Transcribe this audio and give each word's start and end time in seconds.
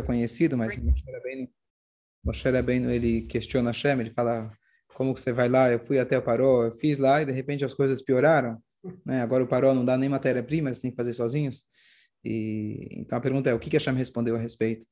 é 0.00 0.02
conhecido, 0.02 0.56
mas 0.56 0.76
Moshe 2.24 2.50
Rabbeinu, 2.50 2.90
ele 2.90 3.22
questiona 3.22 3.70
Hashem, 3.70 4.00
ele 4.00 4.10
fala, 4.10 4.52
como 4.94 5.14
que 5.14 5.20
você 5.20 5.32
vai 5.32 5.48
lá? 5.48 5.70
Eu 5.70 5.80
fui 5.80 5.98
até 5.98 6.18
o 6.18 6.22
Paró, 6.22 6.64
eu 6.64 6.72
fiz 6.72 6.98
lá 6.98 7.22
e 7.22 7.24
de 7.24 7.32
repente 7.32 7.64
as 7.64 7.72
coisas 7.72 8.02
pioraram. 8.02 8.62
Né? 9.04 9.22
Agora 9.22 9.42
o 9.42 9.46
Paró 9.46 9.74
não 9.74 9.84
dá 9.84 9.96
nem 9.96 10.08
matéria-prima, 10.08 10.68
eles 10.68 10.78
têm 10.78 10.90
que 10.90 10.96
fazer 10.96 11.14
sozinhos. 11.14 11.64
E, 12.24 12.88
então 13.00 13.16
a 13.16 13.20
pergunta 13.20 13.48
é, 13.48 13.54
o 13.54 13.58
que 13.58 13.70
que 13.70 13.76
Hashem 13.76 13.94
respondeu 13.94 14.36
a 14.36 14.38
respeito? 14.38 14.86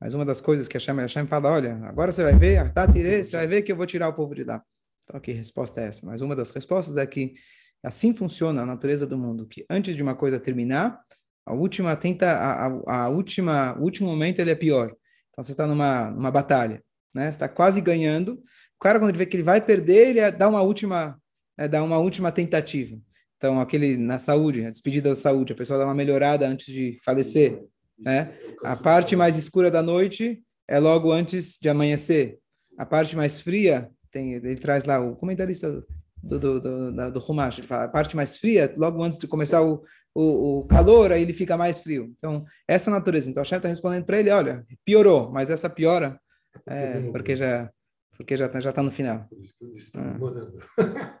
Mas 0.00 0.14
uma 0.14 0.24
das 0.24 0.40
coisas 0.40 0.66
que 0.66 0.78
Hashem, 0.78 0.96
Hashem 0.96 1.26
fala, 1.26 1.50
olha, 1.50 1.76
agora 1.84 2.10
você 2.10 2.22
vai 2.22 2.34
ver, 2.34 2.72
tá, 2.72 2.90
tirei, 2.90 3.22
você 3.22 3.36
vai 3.36 3.46
ver 3.46 3.62
que 3.62 3.70
eu 3.70 3.76
vou 3.76 3.86
tirar 3.86 4.08
o 4.08 4.14
povo 4.14 4.34
de 4.34 4.44
lá. 4.44 4.62
Então, 5.04 5.20
que 5.20 5.32
resposta 5.32 5.82
é 5.82 5.88
essa? 5.88 6.06
Mas 6.06 6.22
uma 6.22 6.34
das 6.34 6.50
respostas 6.50 6.96
é 6.96 7.06
que 7.06 7.34
assim 7.82 8.14
funciona 8.14 8.62
a 8.62 8.66
natureza 8.66 9.06
do 9.06 9.18
mundo, 9.18 9.46
que 9.46 9.66
antes 9.68 9.94
de 9.94 10.02
uma 10.02 10.14
coisa 10.14 10.40
terminar, 10.40 10.98
a 11.44 11.54
última 11.54 11.96
tenta, 11.96 12.30
a, 12.30 12.66
a, 12.66 13.04
a 13.04 13.08
última, 13.08 13.76
o 13.78 13.82
último 13.82 14.08
momento 14.08 14.38
ele 14.38 14.50
é 14.50 14.54
pior. 14.54 14.94
Então 15.30 15.42
você 15.42 15.52
está 15.52 15.66
numa, 15.66 16.10
numa 16.10 16.30
batalha, 16.30 16.82
né? 17.14 17.24
Você 17.24 17.36
está 17.36 17.48
quase 17.48 17.80
ganhando. 17.80 18.34
O 18.34 18.78
cara 18.80 18.98
quando 18.98 19.10
ele 19.10 19.18
vê 19.18 19.26
que 19.26 19.36
ele 19.36 19.42
vai 19.42 19.60
perder, 19.60 20.08
ele 20.16 20.30
dá 20.30 20.48
uma 20.48 20.62
última, 20.62 21.18
é, 21.58 21.66
dá 21.66 21.82
uma 21.82 21.98
última 21.98 22.30
tentativa. 22.30 22.96
Então 23.36 23.58
aquele 23.58 23.96
na 23.96 24.18
saúde, 24.18 24.64
a 24.64 24.70
despedida 24.70 25.08
da 25.08 25.16
saúde, 25.16 25.52
a 25.52 25.56
pessoa 25.56 25.78
dá 25.78 25.86
uma 25.86 25.94
melhorada 25.94 26.46
antes 26.46 26.66
de 26.66 26.98
falecer, 27.02 27.58
né? 27.98 28.34
A 28.62 28.76
parte 28.76 29.16
mais 29.16 29.36
escura 29.36 29.70
da 29.70 29.82
noite 29.82 30.42
é 30.68 30.78
logo 30.78 31.10
antes 31.10 31.58
de 31.60 31.68
amanhecer. 31.68 32.38
A 32.78 32.86
parte 32.86 33.16
mais 33.16 33.40
fria 33.40 33.90
tem, 34.12 34.34
ele 34.34 34.56
traz 34.56 34.84
lá 34.84 35.00
o 35.00 35.16
comentarista 35.16 35.84
do 36.22 36.38
do 36.38 36.60
do, 36.60 36.92
do, 36.92 37.12
do 37.12 37.20
fala 37.20 37.84
a 37.84 37.88
parte 37.88 38.14
mais 38.14 38.36
fria 38.36 38.72
logo 38.76 39.02
antes 39.02 39.18
de 39.18 39.26
começar 39.26 39.62
o 39.62 39.82
o, 40.14 40.60
o 40.60 40.64
calor, 40.64 41.12
aí 41.12 41.22
ele 41.22 41.32
fica 41.32 41.56
mais 41.56 41.80
frio. 41.80 42.12
Então, 42.18 42.44
essa 42.66 42.90
natureza. 42.90 43.30
Então, 43.30 43.40
a 43.40 43.44
Hashem 43.44 43.58
está 43.58 43.68
respondendo 43.68 44.04
para 44.04 44.18
ele, 44.18 44.30
olha, 44.30 44.66
piorou, 44.84 45.30
mas 45.30 45.50
essa 45.50 45.70
piora 45.70 46.20
é 46.66 47.00
porque 47.10 47.36
já 47.36 47.70
porque 48.16 48.36
já 48.36 48.46
está 48.46 48.60
já 48.60 48.72
tá 48.72 48.82
no 48.82 48.90
final. 48.90 49.26
Por 49.28 49.40
isso 49.42 49.56
que 49.56 49.64
eu 49.64 49.72
disse, 49.72 49.92
ah. 49.96 51.20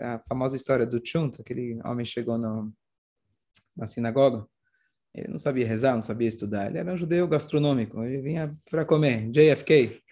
É 0.00 0.06
a 0.06 0.18
famosa 0.28 0.56
história 0.56 0.84
do 0.84 1.00
Chunt, 1.02 1.40
aquele 1.40 1.80
homem 1.84 2.04
chegou 2.04 2.36
no, 2.36 2.72
na 3.76 3.86
sinagoga, 3.86 4.44
ele 5.14 5.28
não 5.28 5.38
sabia 5.38 5.66
rezar, 5.66 5.94
não 5.94 6.02
sabia 6.02 6.26
estudar, 6.26 6.66
ele 6.68 6.78
era 6.78 6.92
um 6.92 6.96
judeu 6.96 7.28
gastronômico, 7.28 8.02
ele 8.02 8.20
vinha 8.20 8.50
para 8.68 8.84
comer, 8.84 9.30
JFK. 9.30 10.02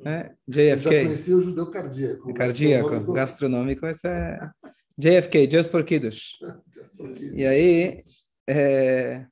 Né? 0.00 0.34
JFK. 0.48 0.70
Eu 0.70 0.76
já 0.76 0.90
conhecia 0.90 1.36
o 1.36 1.42
judeu 1.42 1.70
cardíaco. 1.70 2.34
Cardíaco, 2.34 3.12
gastronômico, 3.12 3.82
gastronômico 3.82 3.86
esse 3.86 4.08
é 4.08 4.50
JFK, 4.98 5.48
Just 5.50 5.70
for 5.70 5.84
Kiddush. 5.84 6.38
E 7.34 7.46
aí, 7.46 8.02
é, 8.48 9.26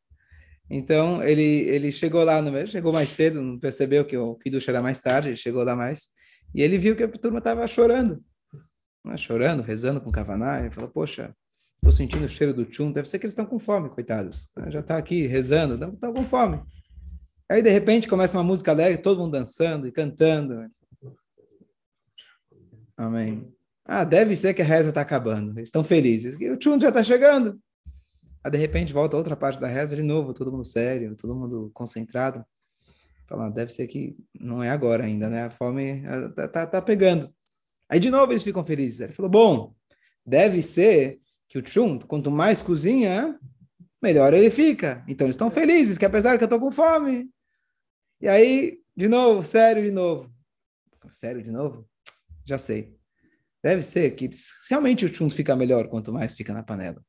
então 0.68 1.22
ele 1.22 1.42
ele 1.42 1.90
chegou 1.90 2.22
lá 2.24 2.40
no 2.40 2.66
chegou 2.66 2.92
mais 2.92 3.08
cedo, 3.08 3.42
não 3.42 3.58
percebeu 3.58 4.04
que 4.04 4.16
o 4.16 4.34
Kiddush 4.36 4.68
era 4.68 4.82
mais 4.82 5.00
tarde, 5.00 5.28
ele 5.28 5.36
chegou 5.36 5.64
lá 5.64 5.74
mais 5.74 6.08
e 6.54 6.62
ele 6.62 6.78
viu 6.78 6.96
que 6.96 7.02
a 7.02 7.08
turma 7.08 7.38
estava 7.38 7.66
chorando, 7.66 8.22
né, 9.04 9.16
chorando, 9.16 9.62
rezando 9.62 10.00
com 10.00 10.10
Kavaná. 10.10 10.60
Ele 10.60 10.70
falou: 10.70 10.90
Poxa, 10.90 11.34
estou 11.76 11.92
sentindo 11.92 12.24
o 12.24 12.28
cheiro 12.28 12.52
do 12.52 12.64
tchum, 12.64 12.92
deve 12.92 13.08
ser 13.08 13.18
que 13.18 13.26
eles 13.26 13.32
estão 13.32 13.46
com 13.46 13.58
fome, 13.58 13.88
coitados. 13.88 14.52
Já 14.68 14.80
está 14.80 14.96
aqui 14.96 15.26
rezando, 15.26 15.74
estão 15.92 16.12
com 16.12 16.24
fome. 16.24 16.62
Aí 17.48 17.62
de 17.62 17.70
repente 17.70 18.08
começa 18.08 18.36
uma 18.36 18.44
música 18.44 18.70
alegre, 18.70 19.02
todo 19.02 19.20
mundo 19.20 19.32
dançando 19.32 19.86
e 19.86 19.92
cantando. 19.92 20.70
Amém. 22.96 23.52
Ah, 23.92 24.04
deve 24.04 24.36
ser 24.36 24.54
que 24.54 24.62
a 24.62 24.64
reza 24.64 24.90
está 24.90 25.00
acabando. 25.00 25.50
Eles 25.58 25.66
estão 25.66 25.82
felizes. 25.82 26.36
O 26.36 26.56
tchum 26.56 26.78
já 26.78 26.90
está 26.90 27.02
chegando. 27.02 27.60
Aí, 28.44 28.48
de 28.48 28.56
repente, 28.56 28.92
volta 28.92 29.16
outra 29.16 29.34
parte 29.34 29.58
da 29.58 29.66
reza 29.66 29.96
de 29.96 30.02
novo, 30.04 30.32
todo 30.32 30.52
mundo 30.52 30.64
sério, 30.64 31.16
todo 31.16 31.34
mundo 31.34 31.72
concentrado. 31.74 32.44
Fala, 33.28 33.46
ah, 33.46 33.50
deve 33.50 33.72
ser 33.72 33.88
que 33.88 34.16
não 34.32 34.62
é 34.62 34.70
agora 34.70 35.02
ainda, 35.02 35.28
né? 35.28 35.46
A 35.46 35.50
fome 35.50 36.04
está 36.28 36.46
tá, 36.46 36.66
tá 36.68 36.80
pegando. 36.80 37.34
Aí, 37.88 37.98
de 37.98 38.10
novo, 38.10 38.30
eles 38.30 38.44
ficam 38.44 38.64
felizes. 38.64 39.00
Ele 39.00 39.12
falou, 39.12 39.28
bom, 39.28 39.74
deve 40.24 40.62
ser 40.62 41.18
que 41.48 41.58
o 41.58 41.62
tchum, 41.62 41.98
quanto 41.98 42.30
mais 42.30 42.62
cozinha, 42.62 43.36
melhor 44.00 44.32
ele 44.32 44.52
fica. 44.52 45.04
Então, 45.08 45.26
eles 45.26 45.34
estão 45.34 45.50
felizes, 45.50 45.98
que 45.98 46.04
apesar 46.04 46.38
que 46.38 46.44
eu 46.44 46.46
estou 46.46 46.60
com 46.60 46.70
fome. 46.70 47.28
E 48.20 48.28
aí, 48.28 48.78
de 48.96 49.08
novo, 49.08 49.42
sério 49.42 49.82
de 49.82 49.90
novo. 49.90 50.32
Sério 51.10 51.42
de 51.42 51.50
novo? 51.50 51.84
Já 52.44 52.56
sei. 52.56 52.99
Deve 53.62 53.82
ser 53.82 54.12
que 54.12 54.30
realmente 54.68 55.04
o 55.04 55.10
tchum 55.10 55.28
fica 55.28 55.54
melhor 55.54 55.88
quanto 55.88 56.12
mais 56.12 56.34
fica 56.34 56.52
na 56.52 56.62
panela. 56.62 57.02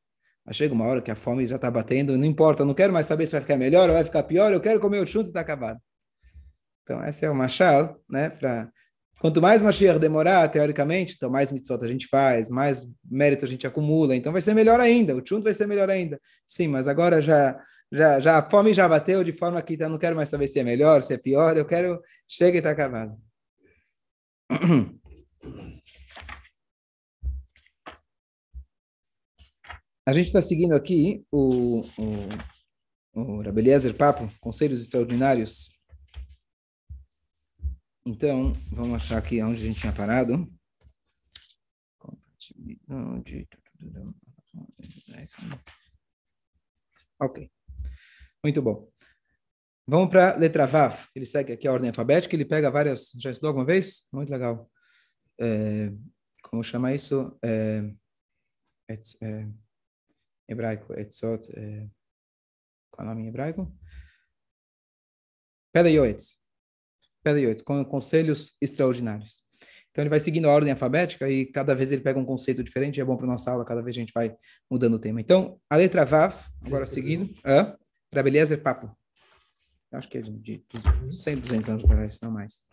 Mas 0.46 0.56
chega 0.56 0.74
uma 0.74 0.86
hora 0.86 1.02
que 1.02 1.12
a 1.12 1.16
fome 1.16 1.46
já 1.46 1.56
está 1.56 1.70
batendo, 1.70 2.18
não 2.18 2.26
importa, 2.26 2.66
não 2.66 2.74
quero 2.74 2.92
mais 2.92 3.06
saber 3.06 3.26
se 3.26 3.34
vai 3.34 3.42
ficar 3.42 3.58
melhor 3.58 3.90
ou 3.90 3.96
vai 3.96 4.04
ficar 4.04 4.24
pior, 4.24 4.52
eu 4.52 4.60
quero 4.60 4.80
comer 4.80 5.00
o 5.00 5.06
tchum 5.06 5.22
e 5.22 5.26
está 5.26 5.40
acabado. 5.40 5.80
Então, 6.84 7.02
essa 7.04 7.26
é 7.26 7.30
uma 7.30 7.48
chave, 7.48 7.94
né? 8.10 8.30
Pra... 8.30 8.70
Quanto 9.20 9.40
mais 9.40 9.62
Mashiach 9.62 10.00
demorar, 10.00 10.50
teoricamente, 10.50 11.14
então 11.16 11.30
mais 11.30 11.52
mitzvot 11.52 11.86
a 11.86 11.88
gente 11.88 12.08
faz, 12.08 12.50
mais 12.50 12.86
mérito 13.10 13.46
a 13.46 13.48
gente 13.48 13.68
acumula, 13.68 14.16
então 14.16 14.32
vai 14.34 14.42
ser 14.42 14.56
melhor 14.56 14.80
ainda, 14.80 15.16
o 15.16 15.22
tchum 15.22 15.42
vai 15.42 15.54
ser 15.54 15.68
melhor 15.68 15.92
ainda. 15.92 16.20
Sim, 16.44 16.70
mas 16.70 16.88
agora 16.88 17.22
já, 17.22 17.56
já, 17.92 18.20
já 18.20 18.40
a 18.40 18.50
fome 18.50 18.74
já 18.74 18.90
bateu 18.90 19.24
de 19.24 19.32
forma 19.32 19.62
que 19.62 19.76
então, 19.76 19.90
não 19.90 20.00
quero 20.00 20.16
mais 20.16 20.28
saber 20.28 20.48
se 20.48 20.60
é 20.60 20.64
melhor, 20.64 21.04
se 21.04 21.14
é 21.14 21.20
pior, 21.20 21.56
eu 21.56 21.66
quero, 21.66 22.02
chega 22.28 22.58
e 22.58 22.60
está 22.60 22.72
acabado. 22.72 23.16
A 30.04 30.14
gente 30.14 30.28
está 30.28 30.42
seguindo 30.42 30.74
aqui 30.74 31.24
o, 31.32 31.82
o, 31.82 33.14
o 33.14 33.42
Rabeliezer 33.42 33.96
Papo, 33.96 34.28
Conselhos 34.40 34.82
Extraordinários. 34.82 35.80
Então, 38.04 38.54
vamos 38.72 38.96
achar 38.96 39.20
aqui 39.20 39.42
onde 39.44 39.62
a 39.62 39.66
gente 39.66 39.80
tinha 39.80 39.94
parado. 39.94 40.52
Ok. 47.20 47.52
Muito 48.44 48.60
bom. 48.60 48.92
Vamos 49.88 50.10
para 50.10 50.34
a 50.34 50.38
letra 50.38 50.66
Vav. 50.66 51.08
Ele 51.16 51.28
segue 51.28 51.54
aqui 51.54 51.68
a 51.68 51.74
ordem 51.74 51.90
alfabética, 51.90 52.36
ele 52.36 52.46
pega 52.46 52.72
várias. 52.72 53.12
Já 53.20 53.30
estudou 53.30 53.50
alguma 53.50 53.66
vez? 53.66 54.08
Muito 54.12 54.32
legal. 54.32 54.68
É, 55.40 55.92
como 56.42 56.64
chama 56.64 56.92
isso? 56.92 57.38
É, 57.44 57.94
é, 58.90 59.48
hebraico, 60.48 60.94
etzot, 60.94 61.48
é, 61.56 61.88
qual 62.90 63.08
é 63.08 63.12
o 63.12 63.14
nome 63.14 63.24
em 63.24 63.28
hebraico? 63.30 63.72
Pedayoetz. 65.74 66.42
Pedayoetz, 67.24 67.62
com 67.62 67.84
conselhos 67.86 68.58
extraordinários. 68.62 69.44
Então 69.92 70.02
ele 70.02 70.10
vai 70.10 70.20
seguindo 70.20 70.48
a 70.48 70.52
ordem 70.52 70.72
alfabética 70.72 71.30
e 71.30 71.46
cada 71.46 71.76
vez 71.76 71.92
ele 71.92 72.02
pega 72.02 72.18
um 72.18 72.26
conceito 72.26 72.64
diferente, 72.64 73.00
é 73.00 73.04
bom 73.06 73.18
para 73.18 73.28
nossa 73.28 73.52
aula, 73.52 73.66
cada 73.66 73.82
vez 73.82 73.96
a 73.96 74.00
gente 74.00 74.14
vai 74.14 74.36
mudando 74.70 74.94
o 74.94 75.00
tema. 75.00 75.20
Então, 75.20 75.60
a 75.70 75.76
letra 75.76 76.06
Vav, 76.06 76.34
agora 76.66 76.86
seguindo, 76.86 77.30
é 77.46 77.76
Rabeliezer 78.14 78.62
Papo. 78.62 78.96
Acho 79.92 80.08
que 80.08 80.18
é 80.18 80.22
de, 80.22 80.32
de 80.32 80.64
100, 81.10 81.38
200 81.38 81.70
anos 81.70 81.84
atrás, 81.84 82.20
não 82.22 82.32
mais. 82.32 82.64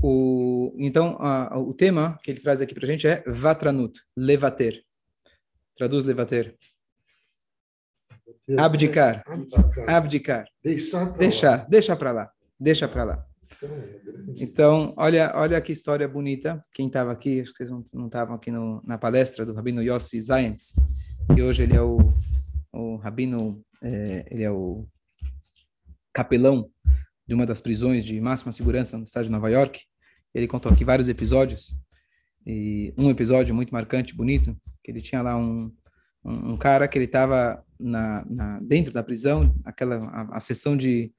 O, 0.00 0.72
então, 0.78 1.16
a, 1.20 1.58
o 1.58 1.74
tema 1.74 2.18
que 2.22 2.30
ele 2.30 2.40
traz 2.40 2.60
aqui 2.60 2.74
para 2.74 2.84
a 2.84 2.90
gente 2.90 3.06
é 3.06 3.22
Vatranut, 3.26 4.00
levater. 4.16 4.84
Traduz 5.76 6.04
levater. 6.04 6.56
Abdicar. 8.58 9.24
Abdicar. 9.86 10.46
Deixar 10.62 11.06
para 11.06 11.16
deixar, 11.16 11.56
lá. 11.56 11.66
Deixa 11.68 11.96
para 11.96 12.12
lá. 12.12 12.32
Deixa 12.58 12.88
para 12.88 13.04
lá. 13.04 13.26
Então, 14.36 14.94
olha, 14.96 15.32
olha 15.34 15.60
que 15.60 15.72
história 15.72 16.08
bonita. 16.08 16.60
Quem 16.72 16.86
estava 16.86 17.12
aqui, 17.12 17.40
acho 17.40 17.52
que 17.52 17.58
vocês 17.58 17.70
não 17.70 18.06
estavam 18.06 18.34
aqui 18.34 18.50
no, 18.50 18.82
na 18.84 18.98
palestra 18.98 19.44
do 19.44 19.54
Rabino 19.54 19.82
Yossi 19.82 20.20
Zayentz, 20.20 20.74
e 21.36 21.42
hoje 21.42 21.62
ele 21.62 21.76
é 21.76 21.82
o, 21.82 21.98
o 22.72 22.96
Rabino, 22.96 23.64
é, 23.82 24.26
ele 24.30 24.42
é 24.42 24.50
o 24.50 24.86
capelão 26.12 26.70
de 27.26 27.34
uma 27.34 27.46
das 27.46 27.60
prisões 27.60 28.04
de 28.04 28.20
máxima 28.20 28.52
segurança 28.52 28.98
no 28.98 29.04
estado 29.04 29.24
de 29.24 29.30
Nova 29.30 29.50
York. 29.50 29.82
Ele 30.34 30.48
contou 30.48 30.72
aqui 30.72 30.84
vários 30.84 31.08
episódios, 31.08 31.80
e 32.46 32.92
um 32.98 33.10
episódio 33.10 33.54
muito 33.54 33.72
marcante, 33.72 34.14
bonito, 34.14 34.56
que 34.82 34.90
ele 34.90 35.00
tinha 35.00 35.22
lá 35.22 35.36
um, 35.36 35.72
um, 36.24 36.52
um 36.52 36.56
cara 36.56 36.86
que 36.86 36.98
ele 36.98 37.06
estava 37.06 37.64
na, 37.78 38.24
na, 38.28 38.60
dentro 38.60 38.92
da 38.92 39.02
prisão, 39.02 39.54
aquela 39.64 39.96
a, 40.06 40.36
a 40.36 40.40
sessão 40.40 40.76
de 40.76 41.12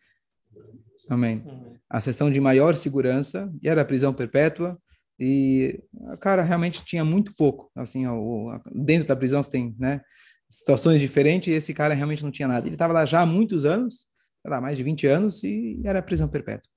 Amém. 1.09 1.43
A 1.89 2.01
sessão 2.01 2.31
de 2.31 2.39
maior 2.39 2.75
segurança, 2.75 3.51
e 3.61 3.69
era 3.69 3.85
prisão 3.85 4.13
perpétua, 4.13 4.77
e 5.19 5.81
o 5.93 6.17
cara 6.17 6.41
realmente 6.41 6.83
tinha 6.83 7.05
muito 7.05 7.33
pouco. 7.35 7.71
Assim, 7.75 8.07
o, 8.07 8.59
dentro 8.73 9.07
da 9.07 9.15
prisão 9.15 9.41
você 9.41 9.51
tem 9.51 9.75
né, 9.77 10.01
situações 10.49 10.99
diferentes, 10.99 11.53
e 11.53 11.55
esse 11.55 11.73
cara 11.73 11.93
realmente 11.93 12.23
não 12.23 12.31
tinha 12.31 12.47
nada. 12.47 12.67
Ele 12.67 12.75
estava 12.75 12.93
lá 12.93 13.05
já 13.05 13.21
há 13.21 13.25
muitos 13.25 13.65
anos, 13.65 14.07
lá, 14.43 14.59
mais 14.59 14.77
de 14.77 14.83
20 14.83 15.07
anos, 15.07 15.43
e 15.43 15.79
era 15.83 16.01
prisão 16.01 16.27
perpétua. 16.27 16.69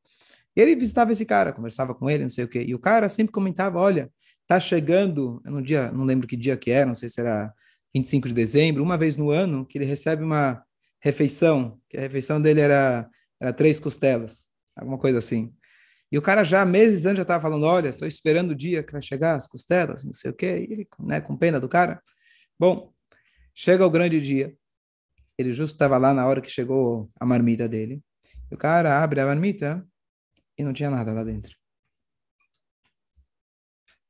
E 0.57 0.61
ele 0.61 0.77
visitava 0.77 1.13
esse 1.13 1.25
cara, 1.25 1.53
conversava 1.53 1.95
com 1.95 2.11
ele, 2.11 2.25
não 2.25 2.31
sei 2.31 2.45
o 2.45 2.49
quê. 2.49 2.65
E 2.67 2.75
o 2.75 2.79
cara 2.79 3.09
sempre 3.09 3.33
comentava: 3.33 3.79
olha, 3.79 4.11
tá 4.49 4.59
chegando, 4.59 5.41
no 5.45 5.63
dia, 5.63 5.93
não 5.93 6.05
lembro 6.05 6.27
que 6.27 6.37
dia 6.37 6.57
que 6.57 6.71
era, 6.71 6.87
não 6.87 6.95
sei 6.95 7.09
se 7.09 7.21
era 7.21 7.53
25 7.95 8.29
de 8.29 8.35
dezembro, 8.35 8.83
uma 8.83 8.99
vez 8.99 9.17
no 9.17 9.31
ano, 9.31 9.65
que 9.67 9.79
ele 9.79 9.85
recebe 9.85 10.25
uma 10.25 10.65
refeição, 11.01 11.79
que 11.89 11.97
a 11.97 12.01
refeição 12.01 12.41
dele 12.41 12.61
era 12.61 13.09
era 13.41 13.53
três 13.53 13.79
costelas, 13.79 14.49
alguma 14.77 14.99
coisa 14.99 15.19
assim. 15.19 15.55
E 16.11 16.19
o 16.19 16.23
cara 16.23 16.43
já, 16.43 16.65
meses 16.65 17.05
antes, 17.05 17.19
já 17.19 17.23
estava 17.23 17.43
falando, 17.43 17.65
olha, 17.65 17.91
estou 17.91 18.09
esperando 18.09 18.53
o 18.53 18.55
dia 18.55 18.83
que 18.83 18.93
vai 18.93 19.03
chegar 19.03 19.35
as 19.37 19.47
costelas, 19.47 20.05
não 20.05 20.13
sei 20.15 20.31
o 20.31 20.35
quê, 20.35 20.67
e 20.69 20.73
ele, 20.73 20.89
né, 21.01 21.21
com 21.21 21.37
pena 21.37 21.61
do 21.61 21.69
cara. 21.69 22.03
Bom, 22.59 22.93
chega 23.55 23.87
o 23.87 23.91
grande 23.91 24.21
dia, 24.21 24.55
ele 25.37 25.53
justo 25.53 25.75
estava 25.75 25.99
lá 25.99 26.13
na 26.13 26.27
hora 26.27 26.41
que 26.41 26.51
chegou 26.51 27.07
a 27.21 27.27
marmita 27.27 27.69
dele, 27.69 28.03
e 28.51 28.55
o 28.55 28.59
cara 28.59 29.03
abre 29.03 29.21
a 29.21 29.27
marmita 29.27 29.87
e 30.57 30.65
não 30.65 30.73
tinha 30.73 30.91
nada 30.91 31.13
lá 31.13 31.23
dentro. 31.23 31.58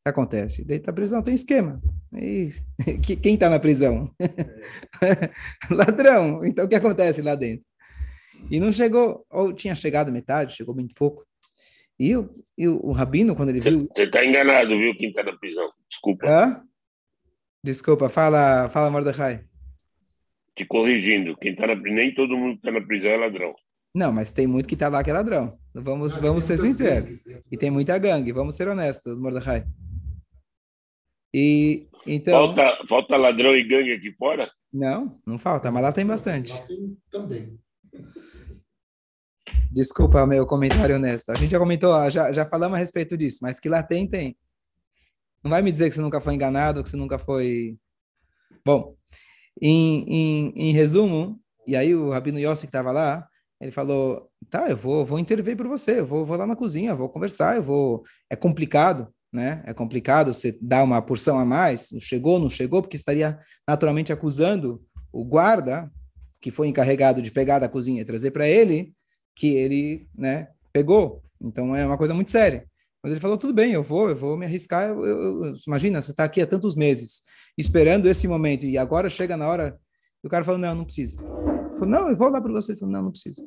O 0.08 0.12
que 0.12 0.20
acontece? 0.20 0.64
Dentro 0.64 0.86
da 0.86 0.92
prisão 0.92 1.22
tem 1.22 1.34
esquema. 1.34 1.80
E 2.10 3.16
quem 3.16 3.34
está 3.34 3.50
na 3.50 3.60
prisão? 3.60 4.10
Ladrão. 5.70 6.42
Então 6.44 6.64
o 6.64 6.68
que 6.68 6.74
acontece 6.74 7.20
lá 7.20 7.34
dentro? 7.34 7.64
E 8.50 8.58
não 8.58 8.72
chegou, 8.72 9.26
ou 9.30 9.52
tinha 9.52 9.74
chegado 9.74 10.10
metade, 10.10 10.56
chegou 10.56 10.74
muito 10.74 10.94
pouco. 10.94 11.26
E 11.98 12.16
o, 12.16 12.30
e 12.56 12.66
o, 12.66 12.80
o 12.86 12.92
Rabino, 12.92 13.36
quando 13.36 13.50
ele 13.50 13.60
viu. 13.60 13.88
Você 13.94 14.04
está 14.04 14.24
enganado, 14.24 14.70
viu, 14.70 14.96
quem 14.96 15.10
está 15.10 15.22
na 15.22 15.36
prisão. 15.36 15.70
Desculpa. 15.90 16.26
Hã? 16.26 16.62
Desculpa, 17.62 18.08
fala, 18.08 18.70
fala 18.70 18.90
Mordecai. 18.90 19.44
Te 20.56 20.64
corrigindo, 20.64 21.36
quem 21.36 21.54
tá 21.54 21.66
na, 21.66 21.74
nem 21.74 22.14
todo 22.14 22.36
mundo 22.36 22.52
que 22.52 22.66
está 22.66 22.72
na 22.72 22.86
prisão 22.86 23.10
é 23.10 23.16
ladrão. 23.16 23.54
Não, 23.94 24.12
mas 24.12 24.32
tem 24.32 24.46
muito 24.46 24.68
que 24.68 24.74
está 24.74 24.88
lá 24.88 25.02
que 25.02 25.10
é 25.10 25.12
ladrão. 25.12 25.58
Vamos, 25.74 26.16
ah, 26.16 26.20
vamos 26.20 26.44
ser 26.44 26.58
sinceros. 26.58 27.26
E 27.50 27.56
tem 27.56 27.70
muita 27.70 27.98
gangue, 27.98 28.32
vamos 28.32 28.54
ser 28.54 28.68
honestos, 28.68 29.18
Mordecai. 29.18 29.64
E 31.32 31.88
então. 32.06 32.54
Falta, 32.54 32.86
falta 32.88 33.16
ladrão 33.16 33.54
e 33.54 33.62
gangue 33.62 33.92
aqui 33.92 34.12
fora? 34.12 34.50
Não, 34.72 35.20
não 35.26 35.38
falta, 35.38 35.70
mas 35.70 35.82
lá 35.82 35.92
tem 35.92 36.06
bastante. 36.06 36.52
Lá 36.52 36.66
tem 36.66 36.96
também. 37.10 37.58
Desculpa 39.70 40.26
meu 40.26 40.46
comentário 40.46 40.96
honesto. 40.96 41.30
A 41.30 41.34
gente 41.34 41.50
já 41.50 41.58
comentou, 41.58 42.10
já, 42.10 42.32
já 42.32 42.46
falamos 42.46 42.76
a 42.76 42.80
respeito 42.80 43.16
disso, 43.16 43.38
mas 43.42 43.60
que 43.60 43.68
lá 43.68 43.82
tem, 43.82 44.08
tem. 44.08 44.36
Não 45.42 45.50
vai 45.50 45.62
me 45.62 45.70
dizer 45.70 45.88
que 45.88 45.94
você 45.94 46.00
nunca 46.00 46.20
foi 46.20 46.34
enganado, 46.34 46.82
que 46.82 46.88
você 46.88 46.96
nunca 46.96 47.18
foi. 47.18 47.76
Bom, 48.64 48.96
em, 49.60 50.04
em, 50.08 50.52
em 50.56 50.72
resumo, 50.72 51.40
e 51.66 51.76
aí 51.76 51.94
o 51.94 52.10
Rabino 52.10 52.38
Yossi 52.38 52.62
que 52.62 52.68
estava 52.68 52.90
lá, 52.90 53.26
ele 53.60 53.70
falou: 53.70 54.30
tá, 54.50 54.68
eu 54.68 54.76
vou, 54.76 55.04
vou 55.04 55.18
intervir 55.18 55.56
por 55.56 55.68
você, 55.68 56.00
eu 56.00 56.06
vou, 56.06 56.24
vou 56.24 56.36
lá 56.36 56.46
na 56.46 56.56
cozinha, 56.56 56.94
vou 56.94 57.08
conversar, 57.08 57.56
eu 57.56 57.62
vou. 57.62 58.02
É 58.30 58.36
complicado, 58.36 59.12
né? 59.32 59.62
É 59.66 59.74
complicado 59.74 60.32
você 60.32 60.56
dar 60.60 60.82
uma 60.82 61.00
porção 61.02 61.38
a 61.38 61.44
mais, 61.44 61.90
não 61.92 62.00
chegou, 62.00 62.38
não 62.38 62.50
chegou, 62.50 62.82
porque 62.82 62.96
estaria 62.96 63.38
naturalmente 63.66 64.12
acusando 64.12 64.82
o 65.12 65.24
guarda, 65.24 65.90
que 66.40 66.50
foi 66.50 66.68
encarregado 66.68 67.20
de 67.20 67.30
pegar 67.30 67.58
da 67.58 67.68
cozinha 67.68 68.00
e 68.00 68.04
trazer 68.04 68.30
para 68.30 68.48
ele, 68.48 68.92
que 69.34 69.48
ele, 69.48 70.08
né, 70.16 70.48
pegou. 70.72 71.22
Então 71.40 71.74
é 71.74 71.84
uma 71.84 71.98
coisa 71.98 72.14
muito 72.14 72.30
séria. 72.30 72.66
Mas 73.02 73.12
ele 73.12 73.20
falou, 73.20 73.38
tudo 73.38 73.54
bem, 73.54 73.72
eu 73.72 73.82
vou, 73.82 74.08
eu 74.08 74.16
vou 74.16 74.36
me 74.36 74.44
arriscar. 74.44 74.88
Eu, 74.88 75.04
eu, 75.04 75.44
eu, 75.44 75.54
imagina, 75.66 76.02
você 76.02 76.10
está 76.10 76.24
aqui 76.24 76.40
há 76.40 76.46
tantos 76.46 76.74
meses, 76.74 77.22
esperando 77.56 78.08
esse 78.08 78.26
momento, 78.26 78.66
e 78.66 78.76
agora 78.76 79.08
chega 79.08 79.36
na 79.36 79.46
hora, 79.46 79.78
e 80.22 80.26
o 80.26 80.30
cara 80.30 80.44
falou, 80.44 80.60
não, 80.60 80.74
não 80.74 80.84
precisa. 80.84 81.20
Ele 81.20 81.78
falou, 81.78 81.88
não, 81.88 82.10
eu 82.10 82.16
vou 82.16 82.28
lá 82.28 82.40
para 82.40 82.52
você. 82.52 82.72
Ele 82.72 82.80
falou, 82.80 82.92
não, 82.92 83.02
não 83.02 83.10
precisa. 83.10 83.42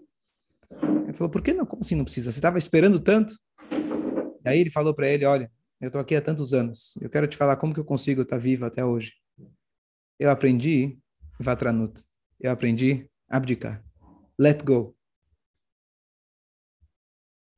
Ele 1.04 1.14
falou, 1.14 1.30
por 1.30 1.42
que 1.42 1.54
não? 1.54 1.66
Como 1.66 1.82
assim 1.82 1.96
não 1.96 2.06
precisa? 2.06 2.32
Você 2.32 2.40
estava 2.40 2.58
esperando 2.58 3.00
tanto? 3.00 3.34
Aí 4.46 4.60
ele 4.60 4.70
falou 4.70 4.94
para 4.94 5.10
ele, 5.10 5.26
olha, 5.26 5.52
eu 5.82 5.88
estou 5.88 6.00
aqui 6.00 6.16
há 6.16 6.22
tantos 6.22 6.54
anos, 6.54 6.96
eu 7.02 7.10
quero 7.10 7.28
te 7.28 7.36
falar 7.36 7.58
como 7.58 7.74
que 7.74 7.80
eu 7.80 7.86
consigo 7.86 8.22
estar 8.22 8.38
vivo 8.38 8.66
até 8.66 8.86
hoje. 8.86 9.14
Eu 10.20 10.30
aprendi 10.30 11.00
Vatranut. 11.40 12.04
Eu 12.40 12.52
aprendi 12.52 13.10
abdicar. 13.28 13.84
Let 14.38 14.64
go. 14.64 14.96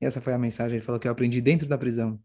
E 0.01 0.05
essa 0.05 0.21
foi 0.21 0.33
a 0.33 0.37
mensagem. 0.37 0.77
Ele 0.77 0.85
falou 0.85 0.99
que 0.99 1.07
eu 1.07 1.11
aprendi 1.11 1.41
dentro 1.41 1.67
da 1.67 1.77
prisão. 1.77 2.19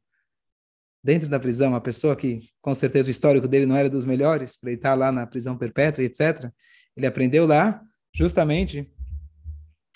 Dentro 1.02 1.28
da 1.28 1.40
prisão, 1.40 1.74
a 1.74 1.80
pessoa 1.80 2.14
que, 2.14 2.48
com 2.60 2.74
certeza, 2.74 3.08
o 3.08 3.10
histórico 3.10 3.48
dele 3.48 3.66
não 3.66 3.76
era 3.76 3.90
dos 3.90 4.04
melhores, 4.04 4.56
para 4.56 4.70
ele 4.70 4.78
estar 4.78 4.94
lá 4.94 5.10
na 5.10 5.26
prisão 5.26 5.56
perpétua, 5.56 6.04
etc. 6.04 6.52
Ele 6.96 7.06
aprendeu 7.06 7.46
lá, 7.46 7.80
justamente, 8.12 8.92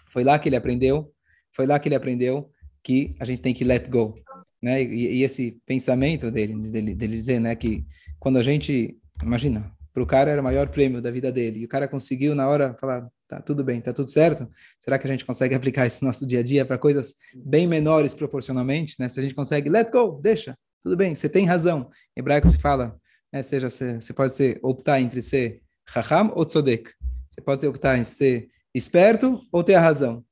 foi 0.08 0.22
lá 0.22 0.38
que 0.38 0.48
ele 0.48 0.56
aprendeu, 0.56 1.12
foi 1.52 1.66
lá 1.66 1.78
que 1.78 1.88
ele 1.88 1.96
aprendeu 1.96 2.50
que 2.82 3.16
a 3.18 3.24
gente 3.24 3.42
tem 3.42 3.52
que 3.52 3.64
let 3.64 3.88
go. 3.88 4.14
Né? 4.62 4.82
E, 4.82 5.18
e 5.18 5.22
esse 5.22 5.60
pensamento 5.66 6.30
dele, 6.30 6.54
dele, 6.70 6.94
dele 6.94 7.16
dizer 7.16 7.40
né, 7.40 7.54
que 7.56 7.84
quando 8.18 8.38
a 8.38 8.42
gente, 8.42 8.96
imagina, 9.22 9.72
para 9.92 10.02
o 10.02 10.06
cara 10.06 10.30
era 10.30 10.40
o 10.40 10.44
maior 10.44 10.68
prêmio 10.68 11.02
da 11.02 11.10
vida 11.10 11.30
dele, 11.32 11.60
e 11.60 11.64
o 11.64 11.68
cara 11.68 11.88
conseguiu 11.88 12.34
na 12.34 12.48
hora 12.48 12.74
falar, 12.80 13.10
Tá 13.32 13.40
tudo 13.40 13.64
bem, 13.64 13.80
tá 13.80 13.94
tudo 13.94 14.10
certo? 14.10 14.46
Será 14.78 14.98
que 14.98 15.06
a 15.06 15.10
gente 15.10 15.24
consegue 15.24 15.54
aplicar 15.56 15.86
isso 15.86 16.04
no 16.04 16.08
nosso 16.08 16.26
dia 16.26 16.40
a 16.40 16.42
dia 16.42 16.66
para 16.66 16.76
coisas 16.76 17.14
bem 17.34 17.66
menores 17.66 18.12
proporcionalmente? 18.12 18.94
Né? 18.98 19.08
Se 19.08 19.18
a 19.18 19.22
gente 19.22 19.34
consegue, 19.34 19.70
let 19.70 19.90
go, 19.90 20.20
deixa, 20.20 20.54
tudo 20.82 20.98
bem, 20.98 21.14
você 21.14 21.30
tem 21.30 21.46
razão. 21.46 21.88
Em 22.14 22.20
hebraico 22.20 22.50
se 22.50 22.58
fala, 22.58 22.94
né, 23.32 23.42
seja, 23.42 23.70
você 23.70 24.12
pode 24.12 24.32
ser, 24.34 24.58
optar 24.62 25.00
entre 25.00 25.22
ser 25.22 25.62
raham 25.88 26.30
ou 26.36 26.44
tzodek. 26.44 26.90
Você 27.26 27.40
pode 27.40 27.66
optar 27.66 27.96
em 27.96 28.04
ser 28.04 28.48
esperto 28.74 29.40
ou 29.50 29.64
ter 29.64 29.76
a 29.76 29.80
razão. 29.80 30.22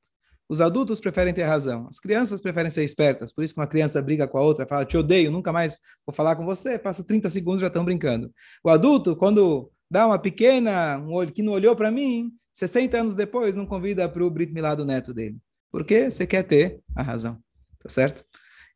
Os 0.51 0.59
adultos 0.59 0.99
preferem 0.99 1.33
ter 1.33 1.43
razão. 1.43 1.87
As 1.89 1.97
crianças 1.97 2.41
preferem 2.41 2.69
ser 2.69 2.83
espertas. 2.83 3.31
Por 3.31 3.41
isso 3.41 3.53
que 3.53 3.59
uma 3.61 3.67
criança 3.67 4.01
briga 4.01 4.27
com 4.27 4.37
a 4.37 4.41
outra, 4.41 4.67
fala, 4.67 4.83
te 4.83 4.97
odeio, 4.97 5.31
nunca 5.31 5.53
mais 5.53 5.77
vou 6.05 6.13
falar 6.13 6.35
com 6.35 6.43
você. 6.43 6.77
Passa 6.77 7.05
30 7.05 7.29
segundos 7.29 7.61
já 7.61 7.67
estão 7.67 7.85
brincando. 7.85 8.29
O 8.61 8.69
adulto, 8.69 9.15
quando 9.15 9.71
dá 9.89 10.05
uma 10.05 10.19
pequena, 10.19 10.97
um 10.99 11.13
olho 11.13 11.31
que 11.31 11.41
não 11.41 11.53
olhou 11.53 11.73
para 11.73 11.89
mim, 11.89 12.33
60 12.51 12.99
anos 12.99 13.15
depois, 13.15 13.55
não 13.55 13.65
convida 13.65 14.09
para 14.09 14.25
o 14.25 14.29
Brit 14.29 14.51
Milá 14.53 14.75
do 14.75 14.83
neto 14.83 15.13
dele. 15.13 15.37
Porque 15.71 16.11
você 16.11 16.27
quer 16.27 16.43
ter 16.43 16.81
a 16.93 17.01
razão, 17.01 17.41
tá 17.79 17.87
certo? 17.87 18.25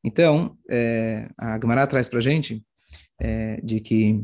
Então, 0.02 0.58
é, 0.70 1.28
a 1.38 1.60
Gemara 1.60 1.86
traz 1.88 2.08
para 2.08 2.20
a 2.20 2.22
gente 2.22 2.66
é, 3.20 3.60
de 3.60 3.82
que 3.82 4.24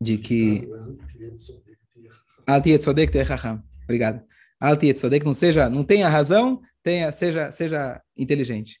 de 0.00 0.18
que 0.18 0.68
Alti 2.44 2.76
Tzodek 2.76 3.12
Obrigado. 3.84 4.26
Alti 4.60 4.92
Tzodek 4.92 5.24
não 5.24 5.34
seja, 5.34 5.68
não 5.68 5.84
tenha 5.84 6.08
razão, 6.08 6.60
tenha, 6.82 7.12
seja, 7.12 7.50
seja 7.52 8.00
inteligente. 8.16 8.80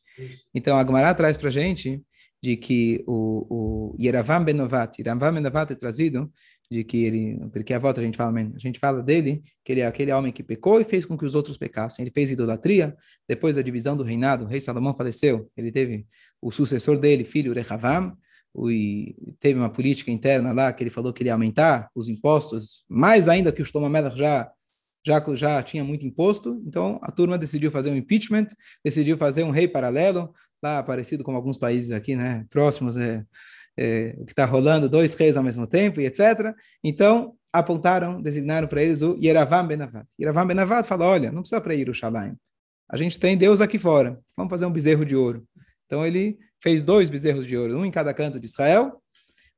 Então, 0.54 0.78
a 0.78 0.84
Gemara 0.84 1.14
traz 1.14 1.36
para 1.36 1.48
a 1.48 1.52
gente 1.52 2.02
de 2.42 2.56
que 2.56 3.02
o, 3.06 3.46
o 3.94 3.96
Yeravam 4.00 4.44
Benovat, 4.44 4.96
Yeravam 4.98 5.34
Benovat 5.34 5.72
é 5.72 5.74
trazido 5.74 6.32
de 6.70 6.84
que 6.84 7.04
ele, 7.04 7.38
porque 7.52 7.72
a 7.72 7.78
volta 7.78 8.00
a 8.00 8.04
gente 8.04 8.16
fala, 8.16 8.38
a 8.38 8.58
gente 8.58 8.78
fala 8.78 9.02
dele, 9.02 9.42
que 9.64 9.72
ele 9.72 9.80
é 9.80 9.86
aquele 9.86 10.12
homem 10.12 10.32
que 10.32 10.42
pecou 10.42 10.80
e 10.80 10.84
fez 10.84 11.04
com 11.04 11.16
que 11.16 11.24
os 11.24 11.34
outros 11.34 11.56
pecassem. 11.56 12.04
Ele 12.04 12.12
fez 12.12 12.30
idolatria, 12.30 12.96
depois 13.26 13.56
da 13.56 13.62
divisão 13.62 13.96
do 13.96 14.04
reinado, 14.04 14.44
o 14.44 14.48
rei 14.48 14.60
Salomão 14.60 14.94
faleceu, 14.94 15.50
ele 15.56 15.72
teve 15.72 16.06
o 16.40 16.52
sucessor 16.52 16.98
dele, 16.98 17.24
filho 17.24 17.52
Rehavam, 17.52 18.16
e 18.70 19.14
teve 19.38 19.58
uma 19.58 19.70
política 19.70 20.10
interna 20.10 20.52
lá 20.52 20.72
que 20.72 20.82
ele 20.82 20.90
falou 20.90 21.12
que 21.12 21.22
ele 21.22 21.28
ia 21.28 21.34
aumentar 21.34 21.90
os 21.94 22.08
impostos, 22.08 22.84
mais 22.88 23.28
ainda 23.28 23.52
que 23.52 23.62
o 23.62 23.64
Shlomo 23.64 23.88
Melech 23.88 24.16
já 24.16 24.50
já, 25.06 25.22
já 25.34 25.62
tinha 25.62 25.84
muito 25.84 26.06
imposto, 26.06 26.62
então 26.66 26.98
a 27.02 27.10
turma 27.10 27.38
decidiu 27.38 27.70
fazer 27.70 27.90
um 27.90 27.96
impeachment, 27.96 28.48
decidiu 28.84 29.16
fazer 29.16 29.42
um 29.44 29.50
rei 29.50 29.68
paralelo, 29.68 30.32
lá 30.62 30.82
parecido 30.82 31.24
com 31.24 31.34
alguns 31.34 31.56
países 31.56 31.90
aqui, 31.90 32.16
né, 32.16 32.44
próximos, 32.50 32.96
é, 32.96 33.24
é, 33.76 34.14
o 34.18 34.24
que 34.24 34.32
está 34.32 34.44
rolando, 34.44 34.88
dois 34.88 35.14
reis 35.14 35.36
ao 35.36 35.42
mesmo 35.42 35.66
tempo, 35.66 36.00
e 36.00 36.06
etc. 36.06 36.54
Então, 36.82 37.34
apontaram, 37.52 38.20
designaram 38.20 38.66
para 38.66 38.82
eles 38.82 39.02
o 39.02 39.16
Yeravam 39.22 39.66
Benavat. 39.66 40.06
Yeravam 40.20 40.46
Benavat 40.46 40.86
fala, 40.86 41.06
olha, 41.06 41.30
não 41.30 41.40
precisa 41.42 41.60
para 41.60 41.74
Yerushalayim. 41.74 42.36
A 42.88 42.96
gente 42.96 43.18
tem 43.18 43.36
Deus 43.36 43.60
aqui 43.60 43.78
fora. 43.78 44.18
Vamos 44.36 44.50
fazer 44.50 44.66
um 44.66 44.72
bezerro 44.72 45.04
de 45.04 45.14
ouro. 45.14 45.46
Então, 45.86 46.04
ele 46.04 46.38
fez 46.60 46.82
dois 46.82 47.08
bezerros 47.08 47.46
de 47.46 47.56
ouro, 47.56 47.78
um 47.78 47.84
em 47.84 47.90
cada 47.90 48.12
canto 48.12 48.40
de 48.40 48.46
Israel, 48.46 49.00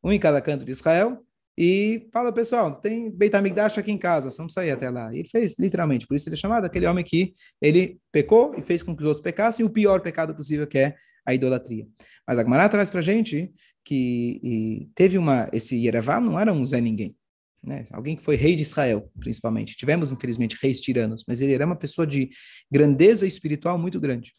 um 0.03 0.13
em 0.13 0.19
cada 0.19 0.41
canto 0.41 0.65
de 0.65 0.71
Israel, 0.71 1.25
e 1.63 2.09
fala, 2.11 2.33
pessoal, 2.33 2.75
tem 2.75 3.11
Beit 3.11 3.37
HaMikdash 3.37 3.77
aqui 3.77 3.93
em 3.93 3.99
casa, 3.99 4.31
vamos 4.35 4.55
sair 4.55 4.71
até 4.71 4.89
lá. 4.89 5.13
E 5.15 5.19
ele 5.19 5.29
fez, 5.29 5.59
literalmente, 5.59 6.07
por 6.07 6.15
isso 6.15 6.27
ele 6.27 6.35
é 6.35 6.39
chamado 6.39 6.65
aquele 6.65 6.87
homem 6.87 7.05
que 7.05 7.35
ele 7.61 8.01
pecou 8.11 8.55
e 8.57 8.63
fez 8.63 8.83
com 8.83 8.97
que 8.97 9.03
os 9.03 9.07
outros 9.07 9.23
pecassem, 9.23 9.67
o 9.67 9.69
pior 9.69 10.01
pecado 10.01 10.35
possível 10.35 10.67
que 10.67 10.79
é 10.79 10.95
a 11.23 11.35
idolatria. 11.35 11.87
Mas 12.27 12.39
a 12.39 12.43
Gemara 12.43 12.67
traz 12.67 12.89
para 12.89 13.03
gente 13.03 13.53
que 13.85 14.89
teve 14.95 15.19
uma, 15.19 15.51
esse 15.53 15.77
Yerevam 15.77 16.23
não 16.23 16.41
era 16.41 16.51
um 16.51 16.65
Zé 16.65 16.81
Ninguém, 16.81 17.15
né? 17.63 17.85
alguém 17.93 18.17
que 18.17 18.25
foi 18.25 18.37
rei 18.37 18.57
de 18.57 18.63
Israel, 18.63 19.13
principalmente. 19.21 19.77
Tivemos, 19.77 20.11
infelizmente, 20.11 20.57
reis 20.63 20.81
tiranos, 20.81 21.27
mas 21.29 21.43
ele 21.43 21.53
era 21.53 21.67
uma 21.67 21.77
pessoa 21.77 22.07
de 22.07 22.31
grandeza 22.73 23.27
espiritual 23.27 23.77
muito 23.79 24.01
grande. 24.01 24.33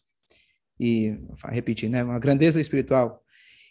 E, 0.80 1.16
repetir, 1.50 1.88
né? 1.88 2.02
uma 2.02 2.18
grandeza 2.18 2.60
espiritual. 2.60 3.22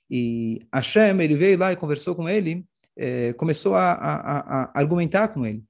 E 0.09 0.61
Hashem, 0.73 1.19
ele 1.19 1.33
veio 1.35 1.57
lá 1.57 1.73
e 1.73 1.75
conversou 1.75 2.15
com 2.15 2.29
ele, 2.29 2.65
é, 3.01 3.33
começou 3.33 3.75
a, 3.75 3.93
a, 3.93 4.37
a, 4.39 4.79
argumentar 4.79 5.27
com 5.29 5.43
ele. 5.43 5.63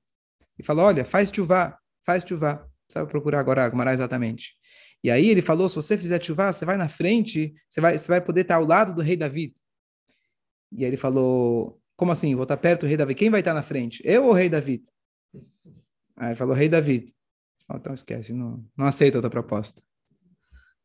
E 0.59 0.63
falou, 0.63 0.85
olha, 0.85 1.05
faz 1.05 1.31
chuvá, 1.33 1.77
faz 2.05 2.25
chuvá. 2.27 2.67
Precisa 2.85 3.05
procurar 3.05 3.39
agora 3.39 3.65
a 3.65 3.69
Gemara 3.69 3.93
exatamente. 3.93 4.53
E 5.01 5.09
aí 5.09 5.29
ele 5.29 5.41
falou: 5.41 5.69
se 5.69 5.77
você 5.77 5.97
fizer 5.97 6.21
chuva, 6.21 6.51
você 6.51 6.65
vai 6.65 6.75
na 6.75 6.89
frente, 6.89 7.53
você 7.69 7.79
vai, 7.79 7.97
você 7.97 8.07
vai 8.09 8.19
poder 8.19 8.41
estar 8.41 8.55
ao 8.55 8.65
lado 8.65 8.93
do 8.93 9.01
rei 9.01 9.15
David. 9.15 9.53
E 10.73 10.83
aí 10.83 10.89
ele 10.89 10.97
falou: 10.97 11.81
como 11.95 12.11
assim? 12.11 12.35
Vou 12.35 12.43
estar 12.43 12.57
perto 12.57 12.81
do 12.81 12.87
rei 12.87 12.97
David? 12.97 13.17
Quem 13.17 13.29
vai 13.29 13.39
estar 13.39 13.53
na 13.53 13.63
frente? 13.63 14.01
Eu 14.05 14.25
ou 14.25 14.31
o 14.31 14.33
rei 14.33 14.49
David? 14.49 14.83
Aí 16.17 16.29
ele 16.29 16.35
falou: 16.35 16.53
rei 16.53 16.67
David. 16.67 17.13
então 17.73 17.93
esquece, 17.93 18.33
não, 18.33 18.63
não 18.75 18.85
aceita 18.85 19.17
outra 19.17 19.29
proposta. 19.29 19.81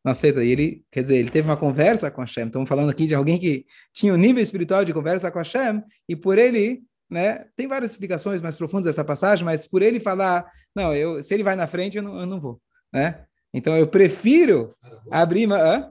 Não 0.06 0.12
aceita. 0.12 0.44
E 0.44 0.50
ele, 0.52 0.84
quer 0.88 1.02
dizer, 1.02 1.16
ele 1.16 1.30
teve 1.30 1.48
uma 1.48 1.56
conversa 1.56 2.12
com 2.12 2.20
Hashem. 2.20 2.46
Estamos 2.46 2.68
falando 2.68 2.90
aqui 2.90 3.08
de 3.08 3.14
alguém 3.16 3.40
que 3.40 3.66
tinha 3.92 4.14
um 4.14 4.16
nível 4.16 4.40
espiritual 4.40 4.84
de 4.84 4.94
conversa 4.94 5.32
com 5.32 5.38
Hashem, 5.38 5.82
e 6.08 6.14
por 6.14 6.38
ele, 6.38 6.84
né, 7.10 7.46
tem 7.56 7.66
várias 7.66 7.90
explicações 7.90 8.40
mais 8.40 8.56
profundas 8.56 8.84
dessa 8.84 9.04
passagem, 9.04 9.44
mas 9.44 9.66
por 9.66 9.82
ele 9.82 9.98
falar, 9.98 10.48
não, 10.72 10.94
eu, 10.94 11.20
se 11.24 11.34
ele 11.34 11.42
vai 11.42 11.56
na 11.56 11.66
frente, 11.66 11.96
eu 11.96 12.04
não, 12.04 12.20
eu 12.20 12.26
não 12.26 12.40
vou, 12.40 12.62
né? 12.92 13.24
Então 13.52 13.76
eu 13.76 13.88
prefiro 13.88 14.72
abrir, 15.10 15.50
hã? 15.50 15.90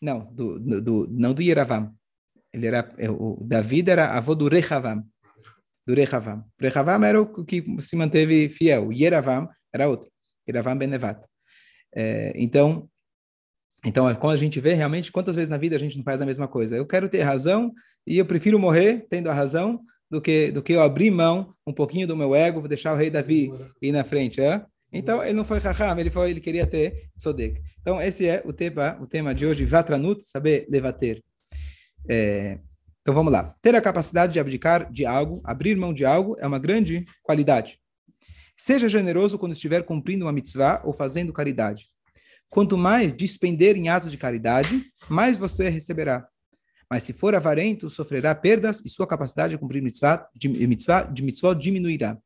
não, 0.00 0.32
do, 0.32 0.60
do, 0.80 1.08
não 1.10 1.34
do 1.34 1.42
Yeravam. 1.42 1.92
Ele 2.52 2.68
era, 2.68 2.94
é, 2.98 3.10
o 3.10 3.42
David 3.42 3.90
era 3.90 4.16
avô 4.16 4.36
do 4.36 4.46
Rehavam, 4.46 5.04
do 5.84 5.92
Rehavam. 5.92 6.44
Rehavam 6.56 7.02
era 7.02 7.20
o 7.20 7.44
que 7.44 7.64
se 7.80 7.96
manteve 7.96 8.48
fiel. 8.48 8.92
Yeravam 8.92 9.48
era 9.72 9.88
outro. 9.88 10.08
Yeravam 10.46 10.78
Benevat. 10.78 11.20
É, 11.92 12.32
então, 12.36 12.88
então, 13.84 14.12
quando 14.14 14.34
a 14.34 14.38
gente 14.38 14.58
vê 14.60 14.72
realmente 14.74 15.12
quantas 15.12 15.36
vezes 15.36 15.50
na 15.50 15.58
vida 15.58 15.76
a 15.76 15.78
gente 15.78 15.96
não 15.96 16.04
faz 16.04 16.22
a 16.22 16.26
mesma 16.26 16.48
coisa. 16.48 16.76
Eu 16.76 16.86
quero 16.86 17.08
ter 17.08 17.22
razão 17.22 17.72
e 18.06 18.18
eu 18.18 18.24
prefiro 18.24 18.58
morrer 18.58 19.06
tendo 19.10 19.28
a 19.28 19.34
razão 19.34 19.80
do 20.10 20.20
que 20.20 20.50
do 20.52 20.62
que 20.62 20.72
eu 20.72 20.80
abrir 20.80 21.10
mão 21.10 21.54
um 21.66 21.72
pouquinho 21.72 22.06
do 22.06 22.16
meu 22.16 22.34
ego, 22.34 22.60
vou 22.60 22.68
deixar 22.68 22.92
o 22.92 22.96
rei 22.96 23.10
Davi 23.10 23.52
ir 23.82 23.92
na 23.92 24.04
frente, 24.04 24.40
é? 24.40 24.64
Então 24.92 25.22
ele 25.22 25.32
não 25.32 25.44
foi 25.44 25.58
raham, 25.58 25.98
ele 25.98 26.10
foi, 26.10 26.30
ele 26.30 26.40
queria 26.40 26.66
ter 26.66 27.08
sodek. 27.16 27.60
Então 27.80 28.00
esse 28.00 28.26
é 28.26 28.42
o 28.44 28.52
tema, 28.52 28.96
o 29.00 29.06
tema 29.06 29.34
de 29.34 29.44
hoje, 29.44 29.64
vatranut, 29.64 30.22
saber 30.24 30.66
levater. 30.70 31.22
É, 32.08 32.58
então 33.02 33.14
vamos 33.14 33.32
lá. 33.32 33.54
Ter 33.60 33.74
a 33.74 33.80
capacidade 33.80 34.32
de 34.32 34.40
abdicar 34.40 34.90
de 34.90 35.04
algo, 35.04 35.40
abrir 35.44 35.76
mão 35.76 35.92
de 35.92 36.06
algo 36.06 36.36
é 36.38 36.46
uma 36.46 36.58
grande 36.58 37.04
qualidade. 37.22 37.78
Seja 38.56 38.88
generoso 38.88 39.38
quando 39.38 39.52
estiver 39.52 39.82
cumprindo 39.82 40.24
uma 40.24 40.32
mitzvah 40.32 40.80
ou 40.84 40.94
fazendo 40.94 41.32
caridade. 41.32 41.88
Quanto 42.54 42.78
mais 42.78 43.12
despender 43.12 43.76
em 43.76 43.88
atos 43.88 44.12
de 44.12 44.16
caridade, 44.16 44.84
mais 45.08 45.36
você 45.36 45.68
receberá. 45.68 46.24
Mas 46.88 47.02
se 47.02 47.12
for 47.12 47.34
avarento, 47.34 47.90
sofrerá 47.90 48.32
perdas 48.32 48.80
e 48.84 48.88
sua 48.88 49.08
capacidade 49.08 49.54
de 49.54 49.58
cumprir 49.58 49.82
mitzvah, 49.82 50.28
de, 50.32 50.48
mitzvah, 50.48 51.02
de 51.02 51.20
mitzvah 51.24 51.52
diminuirá. 51.52 52.16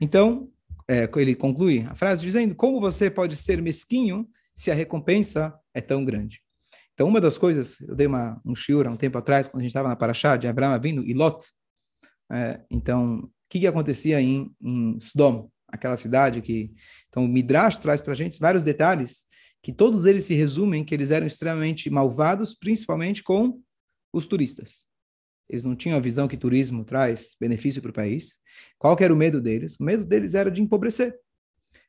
Então, 0.00 0.50
é, 0.90 1.08
ele 1.14 1.36
conclui 1.36 1.86
a 1.88 1.94
frase 1.94 2.24
dizendo: 2.24 2.52
Como 2.56 2.80
você 2.80 3.08
pode 3.08 3.36
ser 3.36 3.62
mesquinho 3.62 4.28
se 4.52 4.72
a 4.72 4.74
recompensa 4.74 5.54
é 5.72 5.80
tão 5.80 6.04
grande? 6.04 6.40
Então, 6.92 7.06
uma 7.06 7.20
das 7.20 7.38
coisas, 7.38 7.80
eu 7.82 7.94
dei 7.94 8.08
uma, 8.08 8.40
um 8.44 8.56
shiur 8.56 8.88
há 8.88 8.90
um 8.90 8.96
tempo 8.96 9.18
atrás, 9.18 9.46
quando 9.46 9.60
a 9.60 9.62
gente 9.62 9.70
estava 9.70 9.88
na 9.88 9.94
Paraxá 9.94 10.36
de 10.36 10.48
Abraão 10.48 10.76
vindo 10.80 11.04
e 11.04 11.14
Lot. 11.14 11.46
É, 12.28 12.60
então, 12.68 13.18
o 13.20 13.30
que, 13.48 13.60
que 13.60 13.68
acontecia 13.68 14.20
em, 14.20 14.50
em 14.60 14.98
Sodom, 14.98 15.48
aquela 15.74 15.96
cidade 15.96 16.40
que. 16.40 16.72
Então, 17.08 17.24
o 17.24 17.28
Midrash 17.28 17.78
traz 17.78 18.00
para 18.00 18.12
a 18.12 18.16
gente 18.16 18.38
vários 18.38 18.64
detalhes 18.64 19.24
que 19.62 19.72
todos 19.72 20.06
eles 20.06 20.24
se 20.24 20.34
resumem 20.34 20.84
que 20.84 20.94
eles 20.94 21.10
eram 21.10 21.26
extremamente 21.26 21.88
malvados, 21.90 22.54
principalmente 22.54 23.22
com 23.22 23.60
os 24.12 24.26
turistas. 24.26 24.84
Eles 25.48 25.64
não 25.64 25.74
tinham 25.74 25.96
a 25.96 26.00
visão 26.00 26.28
que 26.28 26.36
turismo 26.36 26.84
traz 26.84 27.34
benefício 27.40 27.82
para 27.82 27.90
o 27.90 27.94
país. 27.94 28.38
Qual 28.78 28.96
era 29.00 29.12
o 29.12 29.16
medo 29.16 29.40
deles? 29.40 29.78
O 29.80 29.84
medo 29.84 30.04
deles 30.04 30.34
era 30.34 30.50
de 30.50 30.62
empobrecer. 30.62 31.18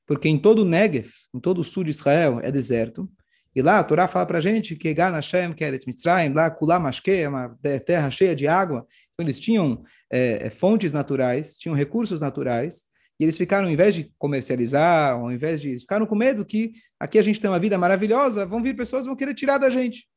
Porque 0.06 0.28
em 0.28 0.38
todo 0.38 0.60
o 0.60 0.66
Negev, 0.66 1.10
em 1.34 1.40
todo 1.40 1.60
o 1.60 1.64
sul 1.64 1.84
de 1.84 1.90
Israel, 1.90 2.40
é 2.42 2.52
deserto. 2.52 3.10
E 3.56 3.62
lá 3.62 3.80
a 3.80 3.84
Torá 3.84 4.08
fala 4.08 4.26
para 4.26 4.38
a 4.38 4.42
gente 4.42 4.76
que 4.76 4.94
Gan 4.94 5.12
Hashem, 5.12 5.54
Keret 5.54 5.86
Mitzrayim, 5.88 6.34
lá 6.34 6.50
Kulam 6.50 6.82
Mashke, 6.82 7.12
é 7.12 7.30
uma 7.30 7.58
terra 7.86 8.10
cheia 8.10 8.36
de 8.36 8.48
água. 8.48 8.86
Então 9.14 9.26
eles 9.26 9.40
tinham 9.40 9.82
é, 10.10 10.50
fontes 10.50 10.92
naturais, 10.92 11.58
tinham 11.58 11.76
recursos 11.76 12.20
naturais, 12.20 12.86
e 13.20 13.24
eles 13.24 13.38
ficaram, 13.38 13.68
ao 13.68 13.74
invés 13.74 13.96
de 13.96 14.12
comercializar, 14.18 15.14
ao 15.14 15.32
invés 15.32 15.62
de. 15.62 15.80
Ficaram 15.80 16.06
com 16.06 16.16
medo 16.16 16.46
que 16.46 16.74
aqui 17.00 17.18
a 17.18 17.22
gente 17.22 17.40
tem 17.40 17.50
uma 17.50 17.60
vida 17.60 17.78
maravilhosa, 17.78 18.46
vão 18.46 18.62
vir 18.62 18.76
pessoas 18.76 19.06
vão 19.06 19.16
querer 19.16 19.34
tirar 19.34 19.58
da 19.58 19.70
gente. 19.70 20.08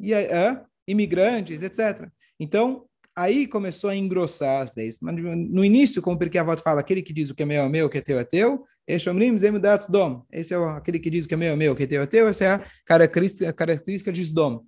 E 0.00 0.12
é, 0.14 0.60
imigrantes, 0.86 1.62
etc. 1.62 2.08
Então, 2.38 2.84
aí 3.16 3.46
começou 3.46 3.90
a 3.90 3.96
engrossar 3.96 4.62
as 4.62 4.74
leis. 4.74 4.98
No 5.00 5.64
início, 5.64 6.00
como 6.00 6.18
porque 6.18 6.38
a 6.38 6.44
volta 6.44 6.62
fala, 6.62 6.80
aquele 6.80 7.02
que 7.02 7.12
diz 7.12 7.30
o 7.30 7.34
que 7.34 7.42
é 7.42 7.46
meu 7.46 7.62
é 7.62 7.68
meu, 7.68 7.86
o 7.86 7.90
que 7.90 7.98
é 7.98 8.00
teu 8.00 8.18
é 8.18 8.24
teu, 8.24 8.64
esse 8.86 10.54
é 10.54 10.56
aquele 10.76 10.98
que 10.98 11.10
diz 11.10 11.24
o 11.24 11.28
que 11.28 11.34
é 11.34 11.36
meu 11.36 11.52
é 11.52 11.56
meu, 11.56 11.72
o 11.72 11.76
que 11.76 11.84
é 11.84 11.86
teu 11.86 12.02
é 12.02 12.06
teu, 12.06 12.28
essa 12.28 12.44
é 12.44 12.48
a 12.48 12.64
característica, 12.84 13.48
a 13.48 13.52
característica 13.52 14.12
de 14.12 14.22
Sdom. 14.22 14.62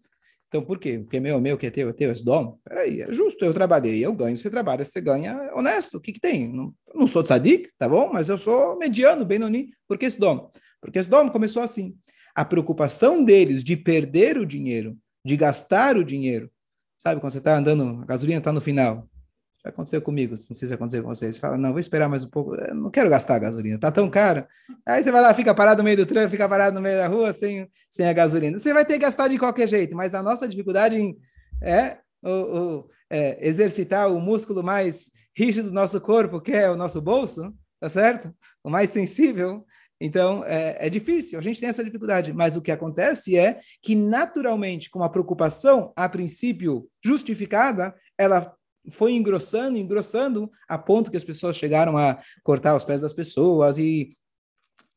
Então, 0.49 0.63
por 0.63 0.79
quê? 0.79 0.99
O 0.99 1.07
que 1.07 1.17
é 1.17 1.21
meu 1.21 1.41
meu, 1.41 1.59
que 1.59 1.67
é 1.67 1.71
teu 1.71 1.89
é 1.89 1.93
teu, 1.93 2.11
é 2.11 2.13
Sdom? 2.13 2.59
Peraí, 2.65 3.03
é 3.03 3.13
justo, 3.13 3.45
eu 3.45 3.53
trabalhei, 3.53 4.05
eu 4.05 4.13
ganho, 4.13 4.37
você 4.37 4.49
trabalha, 4.49 4.85
você 4.85 5.01
ganha, 5.01 5.33
é 5.33 5.55
honesto, 5.55 5.97
o 5.97 6.01
que 6.01 6.13
que 6.13 6.21
tem? 6.21 6.49
Não, 6.49 6.73
não 6.95 7.07
sou 7.07 7.23
tzadik, 7.23 7.69
tá 7.79 7.89
bom? 7.89 8.11
Mas 8.13 8.29
eu 8.29 8.39
sou 8.39 8.79
mediano, 8.79 9.25
Benoni, 9.25 9.71
por 9.89 9.99
que 9.99 10.07
Sdom? 10.07 10.51
Porque 10.81 11.01
Sdom 11.01 11.29
começou 11.31 11.63
assim. 11.63 11.97
A 12.35 12.45
preocupação 12.45 13.25
deles 13.25 13.65
de 13.65 13.77
perder 13.77 14.39
o 14.39 14.47
dinheiro, 14.47 14.97
de 15.25 15.37
gastar 15.37 15.97
o 15.97 16.05
dinheiro, 16.05 16.51
sabe, 16.97 17.21
quando 17.21 17.33
você 17.33 17.39
está 17.39 17.57
andando, 17.57 18.03
a 18.03 18.05
gasolina 18.05 18.39
está 18.39 18.53
no 18.53 18.61
final, 18.61 19.09
aconteceu 19.69 20.01
comigo, 20.01 20.33
não 20.33 20.37
sei 20.37 20.69
se 20.69 20.75
aconteceu 20.75 21.03
com 21.03 21.09
vocês. 21.09 21.37
Você 21.37 21.41
fala, 21.41 21.57
não, 21.57 21.71
vou 21.71 21.81
esperar 21.81 22.09
mais 22.09 22.25
um 22.25 22.31
pouco, 22.31 22.55
eu 22.55 22.75
não 22.75 22.91
quero 22.91 23.11
gastar 23.11 23.37
a 23.37 23.39
gasolina, 23.39 23.79
tá 23.79 23.91
tão 23.91 24.09
caro. 24.09 24.47
Aí 24.87 25.03
você 25.03 25.11
vai 25.11 25.21
lá, 25.21 25.35
fica 25.35 25.55
parado 25.55 25.79
no 25.79 25.85
meio 25.85 25.97
do 25.97 26.07
trânsito, 26.07 26.31
fica 26.31 26.49
parado 26.49 26.75
no 26.75 26.81
meio 26.81 26.97
da 26.97 27.07
rua 27.07 27.33
sem, 27.33 27.69
sem 27.91 28.09
a 28.09 28.13
gasolina. 28.13 28.59
Você 28.59 28.73
vai 28.73 28.85
ter 28.85 28.95
que 28.95 29.01
gastar 29.01 29.29
de 29.29 29.39
qualquer 29.39 29.69
jeito, 29.69 29.97
mas 29.97 30.15
a 30.15 30.23
nossa 30.23 30.49
dificuldade 30.49 30.97
em, 30.97 31.17
é, 31.63 31.99
o, 32.23 32.31
o, 32.31 32.91
é 33.11 33.47
exercitar 33.47 34.11
o 34.11 34.21
músculo 34.21 34.63
mais 34.63 35.11
rígido 35.37 35.69
do 35.69 35.75
nosso 35.75 36.01
corpo, 36.01 36.41
que 36.41 36.53
é 36.53 36.71
o 36.71 36.77
nosso 36.77 37.01
bolso, 37.01 37.55
tá 37.79 37.89
certo? 37.89 38.35
O 38.65 38.71
mais 38.71 38.91
sensível. 38.91 39.65
Então, 40.01 40.45
é, 40.45 40.87
é 40.87 40.91
difícil, 40.91 41.39
a 41.39 41.43
gente 41.43 41.61
tem 41.61 41.69
essa 41.69 41.85
dificuldade. 41.85 42.33
Mas 42.33 42.57
o 42.57 42.63
que 42.63 42.71
acontece 42.71 43.39
é 43.39 43.61
que, 43.83 43.95
naturalmente, 43.95 44.91
com 44.91 44.99
uma 44.99 45.11
preocupação, 45.11 45.93
a 45.97 46.09
princípio 46.09 46.89
justificada, 47.05 47.95
ela 48.19 48.55
foi 48.91 49.13
engrossando, 49.13 49.79
engrossando, 49.79 50.51
a 50.69 50.79
ponto 50.79 51.11
que 51.11 51.17
as 51.17 51.25
pessoas 51.25 51.57
chegaram 51.57 51.97
a 51.97 52.21
cortar 52.43 52.77
os 52.77 52.85
pés 52.85 53.01
das 53.01 53.13
pessoas 53.13 53.79
e 53.79 54.11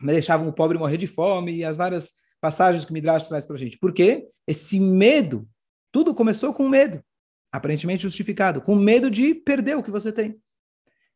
deixavam 0.01 0.47
o 0.47 0.53
pobre 0.53 0.77
morrer 0.77 0.97
de 0.97 1.07
fome 1.07 1.53
e 1.53 1.63
as 1.63 1.75
várias 1.75 2.13
passagens 2.41 2.85
que 2.85 2.91
o 2.91 2.93
Midrash 2.93 3.27
traz 3.27 3.45
para 3.45 3.55
a 3.55 3.59
gente. 3.59 3.77
Por 3.77 3.93
quê? 3.93 4.27
Esse 4.47 4.79
medo, 4.79 5.47
tudo 5.91 6.15
começou 6.15 6.53
com 6.53 6.69
medo, 6.69 7.03
aparentemente 7.51 8.03
justificado, 8.03 8.61
com 8.61 8.75
medo 8.75 9.09
de 9.09 9.33
perder 9.33 9.75
o 9.75 9.83
que 9.83 9.91
você 9.91 10.11
tem. 10.11 10.39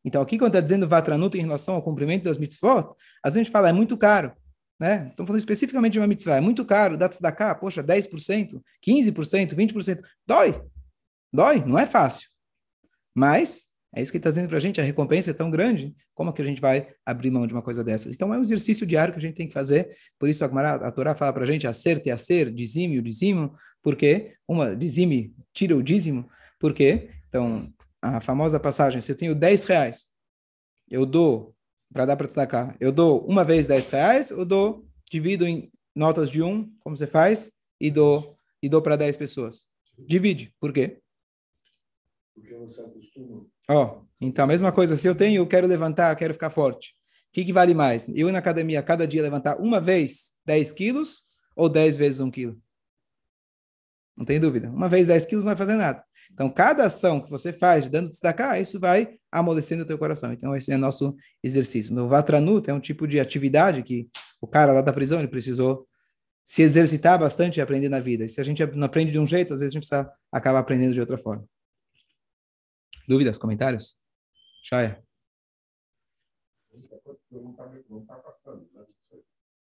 Então, 0.05 0.21
aqui 0.21 0.37
quando 0.37 0.49
está 0.49 0.59
dizendo 0.59 0.87
Vatranuta 0.87 1.37
em 1.37 1.41
relação 1.41 1.75
ao 1.75 1.81
cumprimento 1.81 2.25
das 2.25 2.37
mitzvot, 2.37 2.93
a 3.23 3.29
gente 3.29 3.49
fala, 3.49 3.69
é 3.69 3.73
muito 3.73 3.97
caro. 3.97 4.33
Né? 4.79 5.07
Estamos 5.09 5.27
falando 5.27 5.39
especificamente 5.39 5.93
de 5.93 5.99
uma 5.99 6.07
mitzvah, 6.07 6.35
é 6.35 6.41
muito 6.41 6.65
caro, 6.65 6.97
dá 6.97 7.31
cá, 7.31 7.55
poxa, 7.55 7.81
10%, 7.81 8.61
15%, 8.85 9.55
20%, 9.55 10.01
dói. 10.27 10.61
Dói, 11.31 11.63
não 11.65 11.79
é 11.79 11.85
fácil. 11.85 12.32
Mas 13.15 13.73
é 13.95 14.01
isso 14.01 14.11
que 14.11 14.17
está 14.17 14.31
dizendo 14.31 14.47
para 14.47 14.57
a 14.57 14.59
gente, 14.59 14.81
a 14.81 14.83
recompensa 14.83 15.29
é 15.29 15.33
tão 15.33 15.51
grande, 15.51 15.95
como 16.15 16.31
é 16.31 16.33
que 16.33 16.41
a 16.41 16.45
gente 16.45 16.59
vai 16.59 16.87
abrir 17.05 17.29
mão 17.29 17.45
de 17.45 17.53
uma 17.53 17.61
coisa 17.61 17.83
dessas? 17.83 18.15
Então 18.15 18.33
é 18.33 18.37
um 18.37 18.41
exercício 18.41 18.87
diário 18.87 19.13
que 19.13 19.19
a 19.19 19.21
gente 19.21 19.35
tem 19.35 19.47
que 19.47 19.53
fazer, 19.53 19.95
por 20.17 20.27
isso 20.27 20.43
a, 20.43 20.47
a 20.47 20.91
Torá 20.91 21.13
fala 21.13 21.31
para 21.31 21.43
a 21.43 21.47
gente, 21.47 21.67
acerto 21.67 22.07
e 22.07 22.11
acer, 22.11 22.51
dizime 22.51 22.97
o 22.97 23.03
dízimo, 23.03 23.53
porque 23.83 24.33
uma, 24.47 24.75
dizime, 24.75 25.35
tira 25.53 25.77
o 25.77 25.83
dízimo, 25.83 26.27
porque, 26.59 27.09
então, 27.29 27.71
a 28.01 28.19
famosa 28.19 28.59
passagem, 28.59 28.99
se 28.99 29.11
eu 29.11 29.15
tenho 29.15 29.35
10 29.35 29.63
reais, 29.65 30.07
eu 30.89 31.05
dou, 31.05 31.55
para 31.91 32.07
dar 32.07 32.17
para 32.17 32.25
destacar, 32.25 32.75
eu 32.79 32.91
dou 32.91 33.23
uma 33.27 33.43
vez 33.43 33.67
10 33.67 33.89
reais, 33.89 34.29
eu 34.31 34.43
dou, 34.43 34.87
divido 35.11 35.45
em 35.45 35.71
notas 35.95 36.31
de 36.31 36.41
um, 36.41 36.67
como 36.79 36.97
você 36.97 37.05
faz, 37.05 37.51
e 37.79 37.91
dou, 37.91 38.35
e 38.61 38.67
dou 38.67 38.81
para 38.81 38.95
10 38.95 39.17
pessoas. 39.17 39.67
Divide, 39.99 40.51
por 40.59 40.73
quê? 40.73 41.02
Porque 42.33 42.55
você 42.55 42.81
acostuma. 42.81 43.45
Ó, 43.69 43.85
oh, 43.85 44.07
então, 44.19 44.45
a 44.45 44.47
mesma 44.47 44.71
coisa, 44.71 44.97
se 44.97 45.07
eu 45.07 45.15
tenho, 45.15 45.41
eu 45.41 45.47
quero 45.47 45.67
levantar, 45.67 46.15
quero 46.15 46.33
ficar 46.33 46.49
forte. 46.49 46.95
O 47.29 47.33
que, 47.33 47.45
que 47.45 47.53
vale 47.53 47.73
mais? 47.73 48.07
Eu 48.09 48.29
ir 48.29 48.31
na 48.31 48.39
academia 48.39 48.81
cada 48.83 49.07
dia 49.07 49.21
levantar 49.21 49.57
uma 49.57 49.79
vez 49.79 50.33
10 50.45 50.71
quilos 50.73 51.25
ou 51.55 51.69
10 51.69 51.97
vezes 51.97 52.19
1 52.19 52.31
quilo? 52.31 52.61
Não 54.15 54.25
tem 54.25 54.39
dúvida. 54.39 54.69
Uma 54.69 54.87
vez 54.87 55.07
10 55.07 55.25
quilos 55.25 55.43
não 55.43 55.49
vai 55.49 55.57
fazer 55.57 55.75
nada. 55.75 56.03
Então, 56.31 56.49
cada 56.49 56.85
ação 56.85 57.19
que 57.19 57.29
você 57.29 57.51
faz, 57.51 57.89
dando 57.89 58.11
destacar, 58.11 58.61
isso 58.61 58.79
vai 58.79 59.17
amolecendo 59.31 59.83
o 59.83 59.85
teu 59.85 59.97
coração. 59.97 60.31
Então, 60.31 60.55
esse 60.55 60.71
é 60.71 60.77
nosso 60.77 61.15
exercício. 61.43 61.93
No 61.95 62.07
Vatranut 62.07 62.69
é 62.69 62.73
um 62.73 62.79
tipo 62.79 63.07
de 63.07 63.19
atividade 63.19 63.81
que 63.81 64.07
o 64.39 64.47
cara 64.47 64.71
lá 64.71 64.81
da 64.81 64.93
prisão, 64.93 65.19
ele 65.19 65.27
precisou 65.27 65.87
se 66.45 66.61
exercitar 66.61 67.17
bastante 67.17 67.57
e 67.57 67.61
aprender 67.61 67.89
na 67.89 67.99
vida. 67.99 68.25
E 68.25 68.29
se 68.29 68.39
a 68.39 68.43
gente 68.43 68.63
não 68.75 68.85
aprende 68.85 69.11
de 69.11 69.17
um 69.17 69.25
jeito, 69.25 69.53
às 69.53 69.61
vezes 69.61 69.71
a 69.71 69.79
gente 69.79 69.87
precisa 69.87 70.11
acabar 70.31 70.59
aprendendo 70.59 70.93
de 70.93 70.99
outra 70.99 71.17
forma. 71.17 71.45
Dúvidas, 73.07 73.37
comentários? 73.37 73.97
Shaya? 74.63 75.03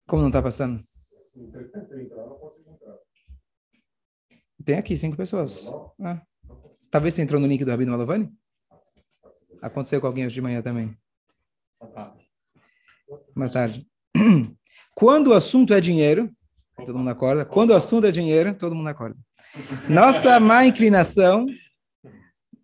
Como 0.07 0.21
não 0.21 0.29
está 0.29 0.41
passando? 0.41 0.81
Tem 4.65 4.77
aqui 4.77 4.97
cinco 4.97 5.15
pessoas. 5.15 5.71
Ah. 6.01 6.21
Talvez 6.89 7.13
você 7.13 7.21
entrou 7.21 7.39
no 7.39 7.47
link 7.47 7.63
do 7.63 7.71
Rabino 7.71 7.91
Malovani? 7.91 8.33
Aconteceu 9.61 10.01
com 10.01 10.07
alguém 10.07 10.25
hoje 10.25 10.35
de 10.35 10.41
manhã 10.41 10.61
também. 10.61 10.97
Boa 13.35 13.49
tarde. 13.51 13.87
Quando 14.95 15.27
o 15.27 15.33
assunto 15.33 15.73
é 15.73 15.79
dinheiro, 15.79 16.31
todo 16.75 16.97
mundo 16.97 17.09
acorda. 17.09 17.45
Quando 17.45 17.69
o 17.69 17.75
assunto 17.75 18.07
é 18.07 18.11
dinheiro, 18.11 18.55
todo 18.57 18.75
mundo 18.75 18.89
acorda. 18.89 19.17
Nossa 19.89 20.39
má 20.39 20.65
inclinação, 20.65 21.45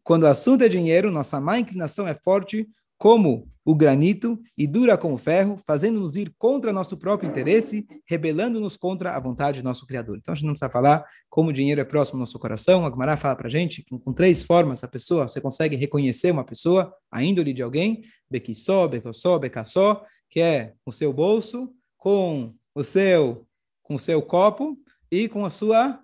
quando 0.04 0.24
o 0.24 0.28
assunto 0.28 0.64
é 0.64 0.70
dinheiro, 0.70 1.12
nossa 1.12 1.40
má 1.40 1.58
inclinação 1.58 2.08
é 2.08 2.14
forte 2.14 2.68
como 2.98 3.48
o 3.66 3.76
granito 3.76 4.40
e 4.58 4.68
dura 4.68 4.98
como 4.98 5.18
ferro, 5.18 5.58
fazendo-nos 5.58 6.16
ir 6.18 6.34
contra 6.38 6.74
nosso 6.74 6.98
próprio 6.98 7.30
interesse, 7.30 7.88
rebelando-nos 8.06 8.76
contra 8.76 9.16
a 9.16 9.20
vontade 9.20 9.62
do 9.62 9.66
nosso 9.66 9.88
Criador. 9.88 10.18
Então 10.18 10.34
a 10.34 10.36
gente 10.36 10.46
não 10.46 10.54
precisa 10.54 10.70
falar 10.70 11.06
como 11.30 11.50
o 11.50 11.54
dinheiro 11.54 11.80
é 11.80 11.86
próximo 11.86 12.18
ao 12.18 12.22
nosso 12.22 12.38
coração. 12.38 12.86
A 12.86 12.90
Gemara 12.90 13.16
fala 13.16 13.36
para 13.36 13.48
a 13.48 13.52
gente 13.52 13.82
que 13.82 13.98
com 13.98 14.12
três 14.12 14.44
formas 14.44 14.84
a 14.84 14.88
pessoa, 14.88 15.28
você 15.28 15.40
consegue 15.40 15.76
reconhecer 15.78 16.32
uma 16.32 16.44
pessoa, 16.44 16.94
a 17.10 17.24
índole 17.24 17.54
de 17.54 17.62
alguém, 17.62 18.02
bequissó, 18.30 18.88
becossó, 18.88 19.40
becassó, 19.40 20.04
que 20.30 20.42
é 20.42 20.74
o 20.86 20.92
seu 20.92 21.14
bolso, 21.14 21.74
com 21.98 22.54
o 22.76 22.84
seu, 22.84 23.48
com 23.82 23.96
o 23.96 24.00
seu 24.00 24.22
copo 24.22 24.78
e 25.10 25.30
com 25.30 25.46
a 25.46 25.50
sua 25.50 26.00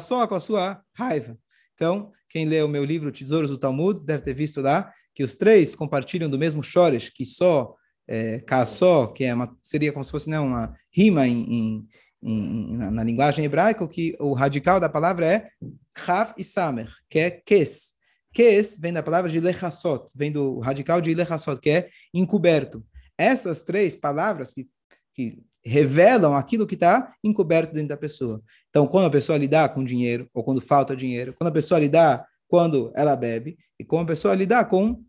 só 0.00 0.26
com 0.26 0.34
a 0.34 0.40
sua 0.40 0.82
raiva. 0.94 1.38
Então, 1.82 2.12
quem 2.28 2.46
lê 2.46 2.62
o 2.62 2.68
meu 2.68 2.84
livro 2.84 3.10
Tesouros 3.10 3.50
do 3.50 3.58
Talmud 3.58 4.04
deve 4.04 4.22
ter 4.22 4.32
visto 4.32 4.60
lá 4.60 4.92
que 5.12 5.24
os 5.24 5.34
três 5.34 5.74
compartilham 5.74 6.30
do 6.30 6.38
mesmo 6.38 6.62
chores, 6.62 7.10
que 7.10 7.26
só, 7.26 7.74
é, 8.06 8.40
só, 8.64 9.08
que 9.08 9.24
é 9.24 9.34
uma, 9.34 9.52
seria 9.60 9.92
como 9.92 10.04
se 10.04 10.12
fosse 10.12 10.30
né, 10.30 10.38
uma 10.38 10.76
rima 10.94 11.26
em, 11.26 11.42
em, 11.42 11.88
em, 12.22 12.76
na, 12.76 12.88
na, 12.88 13.02
linguagem 13.02 13.44
hebraica, 13.44 13.86
que 13.88 14.14
o 14.20 14.32
radical 14.32 14.78
da 14.78 14.88
palavra 14.88 15.26
é 15.26 15.48
chav 15.98 16.32
e 16.38 16.44
samer, 16.44 16.88
que 17.10 17.18
é 17.18 17.32
kes. 17.32 17.94
Kes 18.32 18.78
vem 18.80 18.92
da 18.92 19.02
palavra 19.02 19.28
de 19.28 19.40
lechassot, 19.40 20.12
vem 20.14 20.30
do 20.30 20.60
radical 20.60 21.00
de 21.00 21.12
lechassot, 21.12 21.60
que 21.60 21.70
é 21.70 21.88
encoberto. 22.14 22.86
Essas 23.18 23.64
três 23.64 23.96
palavras 23.96 24.54
que, 24.54 24.68
que 25.12 25.42
revelam 25.64 26.34
aquilo 26.34 26.66
que 26.66 26.74
está 26.74 27.14
encoberto 27.22 27.72
dentro 27.72 27.88
da 27.88 27.96
pessoa. 27.96 28.42
Então, 28.68 28.86
quando 28.86 29.06
a 29.06 29.10
pessoa 29.10 29.38
lidar 29.38 29.72
com 29.72 29.84
dinheiro, 29.84 30.28
ou 30.34 30.42
quando 30.42 30.60
falta 30.60 30.96
dinheiro, 30.96 31.34
quando 31.34 31.48
a 31.48 31.52
pessoa 31.52 31.78
lidar 31.78 32.26
quando 32.48 32.92
ela 32.94 33.16
bebe, 33.16 33.56
e 33.78 33.84
como 33.84 34.02
a 34.02 34.06
pessoa 34.06 34.34
lidar 34.34 34.68
com, 34.68 35.02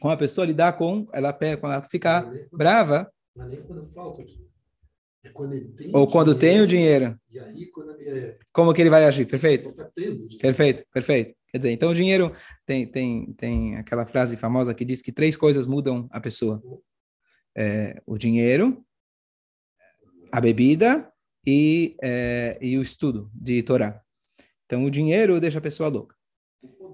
com 0.00 0.10
a 0.10 0.16
pessoa 0.16 0.46
lidar 0.46 0.74
com, 0.74 1.08
ela 1.12 1.32
pega, 1.32 1.56
quando 1.56 1.72
ela 1.72 1.82
ficar 1.82 2.24
quando, 2.24 2.48
brava. 2.52 3.10
Não 3.34 3.46
é 3.46 3.48
nem 3.48 3.62
quando 3.62 3.84
falta 3.84 4.24
dinheiro. 4.24 4.50
É 5.24 5.28
quando 5.30 5.52
ele 5.52 5.68
tem 5.68 5.90
ou 5.94 6.06
quando 6.06 6.34
dinheiro, 6.34 6.40
tem 6.40 6.60
o 6.62 6.66
dinheiro. 6.66 7.20
E 7.30 7.38
aí, 7.38 7.66
quando 7.70 7.92
ele 7.92 8.08
é, 8.08 8.38
Como 8.52 8.72
que 8.72 8.80
ele 8.80 8.90
vai 8.90 9.04
agir? 9.04 9.26
Perfeito. 9.26 9.72
Tá 9.72 9.90
perfeito, 10.40 10.84
perfeito. 10.92 11.34
Quer 11.50 11.58
dizer, 11.58 11.70
então 11.72 11.90
o 11.90 11.94
dinheiro 11.94 12.32
tem, 12.64 12.86
tem, 12.86 13.32
tem 13.34 13.76
aquela 13.76 14.06
frase 14.06 14.36
famosa 14.36 14.72
que 14.72 14.84
diz 14.84 15.02
que 15.02 15.12
três 15.12 15.36
coisas 15.36 15.66
mudam 15.66 16.08
a 16.10 16.20
pessoa. 16.20 16.62
É, 17.56 18.00
o 18.06 18.16
dinheiro, 18.16 18.84
a 20.32 20.40
bebida 20.40 21.10
e, 21.46 21.96
é, 22.02 22.58
e 22.60 22.76
o 22.78 22.82
estudo 22.82 23.30
de 23.34 23.62
Torá. 23.62 24.00
Então, 24.66 24.84
o 24.84 24.90
dinheiro 24.90 25.40
deixa 25.40 25.58
a 25.58 25.62
pessoa 25.62 25.88
louca 25.88 26.14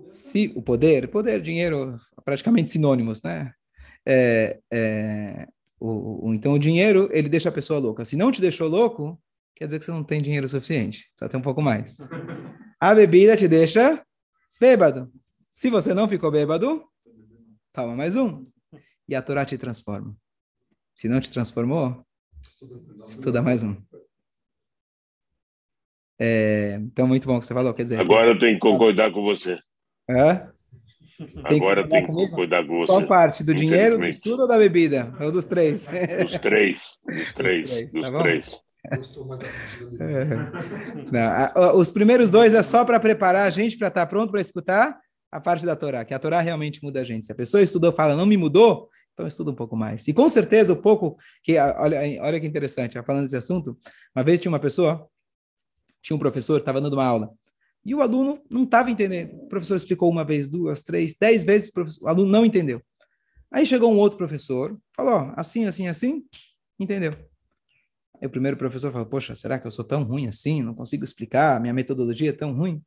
se 0.06 0.52
o 0.54 0.62
poder, 0.62 1.08
poder, 1.08 1.40
dinheiro, 1.40 1.98
praticamente 2.24 2.70
sinônimos, 2.70 3.22
né? 3.22 3.52
É, 4.04 4.60
é, 4.72 5.48
o, 5.80 6.28
o, 6.28 6.34
então 6.34 6.52
o 6.52 6.58
dinheiro 6.58 7.08
ele 7.12 7.28
deixa 7.28 7.48
a 7.48 7.52
pessoa 7.52 7.80
louca. 7.80 8.04
Se 8.04 8.16
não 8.16 8.30
te 8.30 8.40
deixou 8.40 8.68
louco, 8.68 9.20
quer 9.54 9.66
dizer 9.66 9.78
que 9.78 9.84
você 9.84 9.90
não 9.90 10.04
tem 10.04 10.22
dinheiro 10.22 10.48
suficiente, 10.48 11.10
só 11.18 11.28
tem 11.28 11.38
um 11.38 11.42
pouco 11.42 11.60
mais. 11.60 11.98
A 12.78 12.94
bebida 12.94 13.36
te 13.36 13.48
deixa 13.48 14.02
bêbado. 14.60 15.12
Se 15.50 15.70
você 15.70 15.92
não 15.92 16.08
ficou 16.08 16.30
bêbado, 16.30 16.84
toma 17.72 17.96
mais 17.96 18.16
um. 18.16 18.44
E 19.08 19.14
a 19.14 19.22
Torá 19.22 19.44
te 19.44 19.58
transforma. 19.58 20.14
Se 20.94 21.08
não 21.08 21.20
te 21.20 21.30
transformou, 21.30 22.04
estuda 23.08 23.42
mais 23.42 23.62
um. 23.62 23.76
É, 26.18 26.78
então, 26.80 27.06
muito 27.06 27.26
bom 27.26 27.38
que 27.38 27.46
você 27.46 27.54
falou. 27.54 27.74
Quer 27.74 27.84
dizer, 27.84 28.00
Agora 28.00 28.30
eu 28.30 28.38
tenho 28.38 28.54
que 28.54 28.60
concordar 28.60 29.12
com 29.12 29.22
você. 29.22 29.58
É? 30.08 30.48
Tem 31.48 31.56
Agora 31.56 31.88
tem 31.88 32.06
que 32.06 32.28
cuidar 32.28 32.66
com 32.66 32.78
você. 32.78 32.86
Qual 32.86 33.06
parte? 33.06 33.42
Do 33.42 33.54
dinheiro, 33.54 33.98
do 33.98 34.06
estudo 34.06 34.42
ou 34.42 34.48
da 34.48 34.58
bebida? 34.58 35.14
Ou 35.20 35.32
dos 35.32 35.46
três? 35.46 35.86
Dos 35.86 36.38
três. 36.38 36.82
Dos 37.06 37.34
três. 37.34 37.70
três, 37.70 37.92
dos 37.92 38.10
tá 38.10 38.22
três. 38.22 38.66
É. 40.00 40.26
Não, 41.10 41.76
os 41.78 41.90
primeiros 41.90 42.30
dois 42.30 42.54
é 42.54 42.62
só 42.62 42.84
para 42.84 43.00
preparar 43.00 43.46
a 43.46 43.50
gente 43.50 43.76
para 43.76 43.88
estar 43.88 44.02
tá 44.02 44.06
pronto 44.06 44.30
para 44.30 44.40
escutar 44.40 44.96
a 45.32 45.40
parte 45.40 45.66
da 45.66 45.74
Torá, 45.74 46.04
que 46.04 46.14
a 46.14 46.18
Torá 46.18 46.40
realmente 46.40 46.82
muda 46.82 47.00
a 47.00 47.04
gente. 47.04 47.24
Se 47.24 47.32
a 47.32 47.34
pessoa 47.34 47.62
estudou 47.62 47.92
fala, 47.92 48.14
não 48.14 48.26
me 48.26 48.36
mudou, 48.36 48.88
então 49.16 49.26
estuda 49.26 49.50
um 49.50 49.54
pouco 49.54 49.74
mais. 49.74 50.06
E 50.06 50.12
com 50.12 50.28
certeza 50.28 50.74
o 50.74 50.76
pouco, 50.76 51.16
que 51.42 51.58
olha, 51.58 52.00
olha 52.22 52.38
que 52.38 52.46
interessante, 52.46 53.02
falando 53.02 53.22
desse 53.22 53.36
assunto, 53.36 53.76
uma 54.14 54.22
vez 54.22 54.38
tinha 54.38 54.52
uma 54.52 54.60
pessoa, 54.60 55.08
tinha 56.02 56.14
um 56.14 56.18
professor, 56.18 56.58
estava 56.58 56.82
dando 56.82 56.92
uma 56.92 57.04
aula, 57.04 57.32
e 57.82 57.94
o 57.94 58.02
aluno 58.02 58.42
não 58.50 58.64
estava 58.64 58.90
entendendo. 58.90 59.34
O 59.36 59.48
professor 59.48 59.76
explicou 59.76 60.10
uma 60.10 60.22
vez, 60.22 60.48
duas, 60.48 60.82
três, 60.82 61.16
dez 61.16 61.44
vezes, 61.44 61.72
o 62.02 62.08
aluno 62.08 62.30
não 62.30 62.44
entendeu. 62.44 62.82
Aí 63.50 63.64
chegou 63.64 63.90
um 63.90 63.96
outro 63.96 64.18
professor, 64.18 64.78
falou, 64.94 65.32
assim, 65.34 65.64
assim, 65.64 65.88
assim, 65.88 66.24
entendeu. 66.78 67.12
Aí 68.20 68.26
o 68.26 68.30
primeiro 68.30 68.56
professor 68.56 68.92
falou, 68.92 69.06
poxa, 69.06 69.34
será 69.34 69.58
que 69.58 69.66
eu 69.66 69.70
sou 69.70 69.84
tão 69.84 70.02
ruim 70.02 70.26
assim? 70.26 70.62
Não 70.62 70.74
consigo 70.74 71.04
explicar, 71.04 71.58
minha 71.60 71.72
metodologia 71.72 72.30
é 72.30 72.32
tão 72.34 72.52
ruim. 72.52 72.82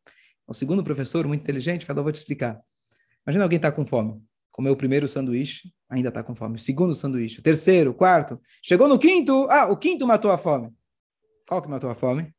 O 0.45 0.53
segundo 0.53 0.83
professor, 0.83 1.25
muito 1.27 1.41
inteligente, 1.41 1.85
falou, 1.85 2.03
vou 2.03 2.11
te 2.11 2.17
explicar. 2.17 2.59
Imagina 3.25 3.45
alguém 3.45 3.57
está 3.57 3.71
com 3.71 3.85
fome. 3.85 4.21
Comeu 4.59 4.73
o 4.73 4.75
primeiro 4.75 5.07
sanduíche, 5.07 5.71
ainda 5.89 6.09
está 6.09 6.21
com 6.21 6.35
fome. 6.35 6.57
O 6.57 6.59
segundo 6.59 6.93
sanduíche, 6.93 7.39
o 7.39 7.41
terceiro, 7.41 7.91
o 7.91 7.93
quarto. 7.93 8.37
Chegou 8.61 8.89
no 8.89 8.99
quinto, 8.99 9.47
ah, 9.49 9.71
o 9.71 9.77
quinto 9.77 10.05
matou 10.05 10.29
a 10.31 10.37
fome. 10.37 10.69
Qual 11.47 11.61
que 11.61 11.69
matou 11.69 11.89
a 11.89 11.95
fome? 11.95 12.33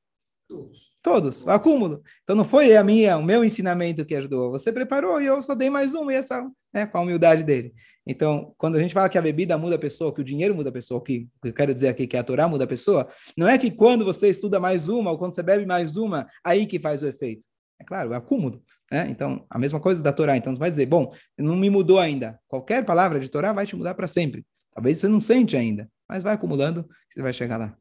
Todos. 0.46 0.90
Todos, 1.02 1.42
o 1.44 1.50
acúmulo. 1.50 2.02
Então 2.22 2.36
não 2.36 2.44
foi 2.44 2.76
a 2.76 2.84
minha, 2.84 3.16
o 3.16 3.24
meu 3.24 3.42
ensinamento 3.42 4.04
que 4.04 4.14
ajudou. 4.14 4.50
Você 4.50 4.70
preparou 4.70 5.18
e 5.18 5.24
eu 5.24 5.42
só 5.42 5.54
dei 5.54 5.70
mais 5.70 5.94
um, 5.94 6.10
e 6.10 6.14
essa, 6.14 6.46
né, 6.74 6.86
com 6.86 6.98
a 6.98 7.00
humildade 7.00 7.42
dele. 7.42 7.72
Então, 8.06 8.52
quando 8.58 8.76
a 8.76 8.82
gente 8.82 8.92
fala 8.92 9.08
que 9.08 9.16
a 9.16 9.22
bebida 9.22 9.56
muda 9.56 9.76
a 9.76 9.78
pessoa, 9.78 10.12
que 10.12 10.20
o 10.20 10.24
dinheiro 10.24 10.54
muda 10.54 10.68
a 10.68 10.72
pessoa, 10.72 11.02
que, 11.02 11.26
o 11.38 11.40
que 11.40 11.48
eu 11.48 11.54
quero 11.54 11.74
dizer 11.74 11.88
aqui 11.88 12.06
que 12.06 12.18
a 12.18 12.22
Torá 12.22 12.46
muda 12.46 12.64
a 12.64 12.66
pessoa, 12.66 13.08
não 13.34 13.48
é 13.48 13.56
que 13.56 13.70
quando 13.70 14.04
você 14.04 14.28
estuda 14.28 14.60
mais 14.60 14.90
uma 14.90 15.10
ou 15.10 15.16
quando 15.16 15.34
você 15.34 15.42
bebe 15.42 15.64
mais 15.64 15.96
uma, 15.96 16.28
aí 16.44 16.66
que 16.66 16.78
faz 16.78 17.02
o 17.02 17.06
efeito. 17.06 17.46
É 17.80 17.84
claro, 17.84 18.12
é 18.12 18.16
acúmulo. 18.16 18.62
Né? 18.92 19.08
Então, 19.08 19.46
a 19.48 19.58
mesma 19.58 19.80
coisa 19.80 20.02
da 20.02 20.12
Torá. 20.12 20.36
Então, 20.36 20.54
você 20.54 20.60
vai 20.60 20.70
dizer, 20.70 20.84
bom, 20.84 21.12
não 21.38 21.56
me 21.56 21.70
mudou 21.70 21.98
ainda. 21.98 22.38
Qualquer 22.46 22.84
palavra 22.84 23.18
de 23.18 23.28
Torá 23.28 23.54
vai 23.54 23.66
te 23.66 23.74
mudar 23.74 23.94
para 23.94 24.06
sempre. 24.06 24.44
Talvez 24.72 24.98
você 24.98 25.08
não 25.08 25.20
sente 25.20 25.56
ainda, 25.56 25.90
mas 26.06 26.22
vai 26.22 26.34
acumulando, 26.34 26.88
você 27.08 27.22
vai 27.22 27.32
chegar 27.32 27.56
lá. 27.56 27.76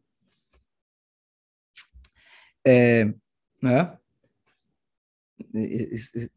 É, 2.65 3.13
né? 3.61 3.97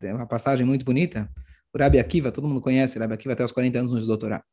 É 0.01 0.13
uma 0.13 0.27
passagem 0.27 0.67
muito 0.67 0.85
bonita. 0.85 1.31
O 1.73 1.79
Rabi 1.79 1.99
Akiva, 1.99 2.33
todo 2.33 2.49
mundo 2.49 2.61
conhece, 2.61 2.99
o 2.99 3.01
Rabi 3.01 3.15
Akiva 3.15 3.33
até 3.33 3.45
os 3.45 3.53
40 3.53 3.79
anos 3.79 3.93
no 3.93 4.07
doutorado. 4.07 4.45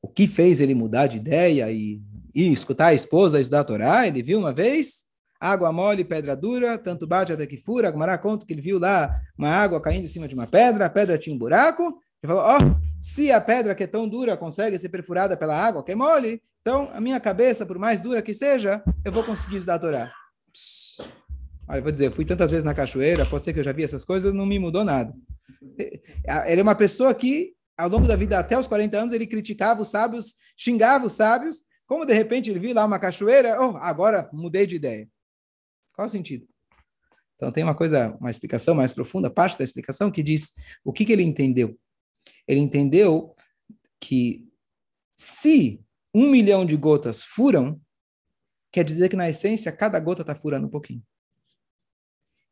O 0.00 0.08
que 0.08 0.28
fez 0.28 0.60
ele 0.60 0.74
mudar 0.74 1.08
de 1.08 1.16
ideia 1.16 1.70
e, 1.72 2.00
e 2.34 2.52
escutar 2.52 2.86
a 2.86 2.94
esposa 2.94 3.40
estudar 3.40 3.60
a 3.60 3.64
Torá? 3.64 4.06
Ele 4.06 4.22
viu 4.22 4.38
uma 4.38 4.52
vez 4.52 5.06
água 5.40 5.72
mole, 5.72 6.04
pedra 6.04 6.34
dura, 6.34 6.78
tanto 6.78 7.06
bate 7.06 7.32
até 7.32 7.46
que 7.46 7.56
fura. 7.56 7.88
Agmará 7.88 8.16
conta 8.18 8.46
que 8.46 8.52
ele 8.52 8.60
viu 8.60 8.78
lá 8.78 9.20
uma 9.36 9.48
água 9.48 9.80
caindo 9.80 10.04
em 10.04 10.08
cima 10.08 10.28
de 10.28 10.34
uma 10.34 10.46
pedra, 10.46 10.86
a 10.86 10.90
pedra 10.90 11.18
tinha 11.18 11.34
um 11.34 11.38
buraco. 11.38 11.98
Ele 12.22 12.32
falou: 12.32 12.42
Ó, 12.42 12.56
oh, 12.56 12.86
se 13.00 13.30
a 13.30 13.40
pedra 13.40 13.74
que 13.74 13.84
é 13.84 13.86
tão 13.86 14.08
dura 14.08 14.36
consegue 14.36 14.78
ser 14.78 14.88
perfurada 14.88 15.36
pela 15.36 15.56
água 15.56 15.82
que 15.82 15.92
é 15.92 15.94
mole, 15.94 16.42
então 16.60 16.90
a 16.92 17.00
minha 17.00 17.20
cabeça, 17.20 17.64
por 17.64 17.78
mais 17.78 18.00
dura 18.00 18.22
que 18.22 18.34
seja, 18.34 18.82
eu 19.04 19.12
vou 19.12 19.22
conseguir 19.22 19.56
estudar 19.56 19.74
a 19.74 19.78
Torá. 19.78 20.12
Olha, 21.68 21.82
vou 21.82 21.92
dizer, 21.92 22.06
eu 22.06 22.12
fui 22.12 22.24
tantas 22.24 22.50
vezes 22.50 22.64
na 22.64 22.74
cachoeira, 22.74 23.26
pode 23.26 23.44
ser 23.44 23.52
que 23.52 23.60
eu 23.60 23.64
já 23.64 23.72
vi 23.72 23.82
essas 23.82 24.04
coisas, 24.04 24.32
não 24.32 24.46
me 24.46 24.58
mudou 24.58 24.84
nada. 24.84 25.12
Ele 26.46 26.60
é 26.60 26.62
uma 26.62 26.74
pessoa 26.74 27.14
que, 27.14 27.52
ao 27.76 27.88
longo 27.88 28.06
da 28.06 28.16
vida, 28.16 28.38
até 28.38 28.58
os 28.58 28.66
40 28.66 28.98
anos, 28.98 29.12
ele 29.12 29.26
criticava 29.26 29.82
os 29.82 29.88
sábios, 29.88 30.34
xingava 30.56 31.06
os 31.06 31.12
sábios, 31.12 31.62
como 31.86 32.06
de 32.06 32.14
repente 32.14 32.50
ele 32.50 32.58
viu 32.58 32.74
lá 32.74 32.84
uma 32.84 32.98
cachoeira, 32.98 33.60
oh, 33.60 33.76
agora 33.76 34.28
mudei 34.32 34.66
de 34.66 34.76
ideia. 34.76 35.08
Qual 35.96 36.04
o 36.04 36.08
sentido? 36.08 36.46
Então 37.36 37.50
tem 37.50 37.64
uma 37.64 37.74
coisa, 37.74 38.14
uma 38.20 38.30
explicação 38.30 38.74
mais 38.74 38.92
profunda, 38.92 39.30
parte 39.30 39.58
da 39.58 39.64
explicação 39.64 40.10
que 40.10 40.22
diz 40.22 40.52
o 40.84 40.92
que, 40.92 41.04
que 41.04 41.12
ele 41.12 41.22
entendeu. 41.22 41.76
Ele 42.46 42.60
entendeu 42.60 43.34
que 43.98 44.46
se 45.14 45.80
um 46.14 46.30
milhão 46.30 46.64
de 46.64 46.76
gotas 46.76 47.22
furam, 47.22 47.80
quer 48.70 48.84
dizer 48.84 49.08
que 49.08 49.16
na 49.16 49.28
essência 49.28 49.72
cada 49.72 49.98
gota 49.98 50.20
está 50.20 50.34
furando 50.34 50.66
um 50.66 50.70
pouquinho. 50.70 51.02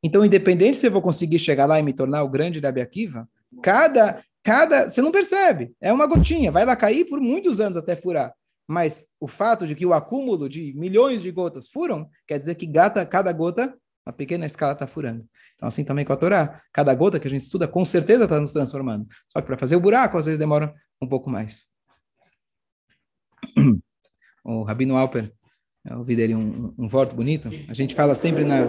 Então, 0.02 0.24
independente 0.24 0.76
se 0.76 0.86
eu 0.86 0.90
vou 0.90 1.00
conseguir 1.00 1.38
chegar 1.38 1.66
lá 1.66 1.78
e 1.78 1.82
me 1.82 1.92
tornar 1.92 2.22
o 2.22 2.28
grande 2.28 2.60
Rabi 2.60 2.80
Akiva, 2.82 3.28
cada, 3.62 4.22
cada, 4.42 4.88
você 4.88 5.00
não 5.00 5.10
percebe, 5.10 5.74
é 5.80 5.92
uma 5.92 6.06
gotinha, 6.06 6.52
vai 6.52 6.64
lá 6.66 6.76
cair 6.76 7.06
por 7.06 7.20
muitos 7.20 7.60
anos 7.60 7.76
até 7.76 7.96
furar. 7.96 8.34
Mas 8.66 9.08
o 9.20 9.28
fato 9.28 9.66
de 9.66 9.74
que 9.74 9.84
o 9.84 9.92
acúmulo 9.92 10.48
de 10.48 10.72
milhões 10.74 11.22
de 11.22 11.30
gotas 11.30 11.68
furam, 11.68 12.08
quer 12.26 12.38
dizer 12.38 12.54
que 12.54 12.66
gata, 12.66 13.04
cada 13.04 13.32
gota, 13.32 13.76
a 14.06 14.12
pequena 14.12 14.46
escala 14.46 14.72
está 14.72 14.86
furando. 14.86 15.24
Então, 15.54 15.68
assim 15.68 15.84
também 15.84 16.04
com 16.04 16.12
a 16.12 16.16
Torá, 16.16 16.62
cada 16.72 16.94
gota 16.94 17.18
que 17.18 17.26
a 17.26 17.30
gente 17.30 17.42
estuda, 17.42 17.66
com 17.66 17.84
certeza 17.84 18.24
está 18.24 18.38
nos 18.38 18.52
transformando. 18.52 19.06
Só 19.28 19.40
que 19.40 19.46
para 19.46 19.58
fazer 19.58 19.76
o 19.76 19.80
buraco, 19.80 20.18
às 20.18 20.26
vezes 20.26 20.38
demora 20.38 20.74
um 21.00 21.08
pouco 21.08 21.30
mais. 21.30 21.66
o 24.44 24.62
Rabino 24.62 24.96
Alper, 24.96 25.32
eu 25.84 25.98
ouvi 25.98 26.16
dele 26.16 26.34
um, 26.34 26.74
um, 26.78 26.88
voto 26.88 27.14
bonito. 27.14 27.48
A 27.68 27.74
gente 27.74 27.94
fala 27.94 28.14
sempre 28.14 28.44
na. 28.44 28.64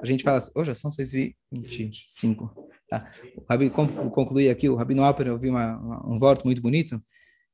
A 0.00 0.04
gente 0.04 0.22
fala. 0.22 0.38
Hoje 0.54 0.70
oh, 0.70 0.74
são 0.74 0.90
6h25. 0.90 2.50
Tá. 2.88 3.10
O 3.36 3.44
Rabino 3.48 3.70
conclui 4.10 4.50
aqui, 4.50 4.68
o 4.68 4.74
Rabino 4.74 5.02
Alper, 5.02 5.26
eu 5.26 5.32
ouvi 5.34 5.48
uma, 5.48 5.78
uma, 5.78 6.14
um 6.14 6.18
voto 6.18 6.44
muito 6.44 6.60
bonito, 6.60 7.02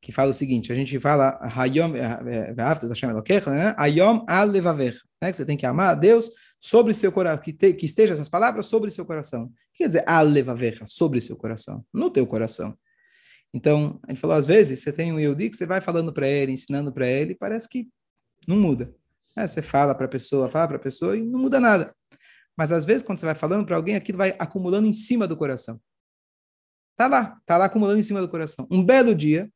que 0.00 0.12
fala 0.12 0.30
o 0.30 0.34
seguinte: 0.34 0.72
a 0.72 0.74
gente 0.74 0.98
fala 1.00 1.38
Hayom 1.54 1.94
eh, 1.96 2.18
eh, 2.26 2.54
né? 3.50 3.74
Hayom 3.76 4.24
né? 5.20 5.30
Que 5.30 5.36
você 5.36 5.44
tem 5.44 5.56
que 5.56 5.66
amar 5.66 5.90
a 5.90 5.94
Deus 5.94 6.30
sobre 6.60 6.92
seu 6.94 7.12
coração, 7.12 7.42
que, 7.42 7.52
que 7.52 7.86
esteja 7.86 8.14
essas 8.14 8.28
palavras 8.28 8.66
sobre 8.66 8.90
seu 8.90 9.04
coração. 9.04 9.44
O 9.44 9.48
que 9.72 9.84
quer 9.84 9.88
dizer 9.88 10.04
al 10.06 10.26
sobre 10.86 11.20
seu 11.20 11.36
coração, 11.36 11.84
no 11.92 12.10
teu 12.10 12.26
coração. 12.26 12.76
Então, 13.52 13.98
gente 14.08 14.20
falou, 14.20 14.36
às 14.36 14.46
vezes, 14.46 14.80
você 14.80 14.92
tem 14.92 15.12
um 15.12 15.18
Yehudi 15.18 15.48
que 15.48 15.56
você 15.56 15.66
vai 15.66 15.80
falando 15.80 16.12
para 16.12 16.28
ele, 16.28 16.52
ensinando 16.52 16.92
para 16.92 17.06
ele, 17.06 17.34
parece 17.34 17.68
que 17.68 17.88
não 18.46 18.58
muda. 18.58 18.94
É, 19.36 19.46
você 19.46 19.62
fala 19.62 19.94
para 19.94 20.06
a 20.06 20.08
pessoa, 20.08 20.50
fala 20.50 20.68
para 20.68 20.76
a 20.76 20.80
pessoa 20.80 21.16
e 21.16 21.22
não 21.22 21.40
muda 21.40 21.58
nada. 21.58 21.94
Mas, 22.56 22.72
às 22.72 22.84
vezes, 22.84 23.02
quando 23.02 23.18
você 23.18 23.26
vai 23.26 23.34
falando 23.34 23.64
para 23.64 23.76
alguém, 23.76 23.94
aquilo 23.94 24.18
vai 24.18 24.34
acumulando 24.38 24.86
em 24.86 24.92
cima 24.92 25.26
do 25.26 25.36
coração. 25.36 25.80
Tá 26.96 27.06
lá, 27.06 27.40
tá 27.46 27.56
lá 27.56 27.66
acumulando 27.66 28.00
em 28.00 28.02
cima 28.02 28.20
do 28.20 28.28
coração. 28.28 28.66
Um 28.70 28.84
belo 28.84 29.14
dia, 29.14 29.48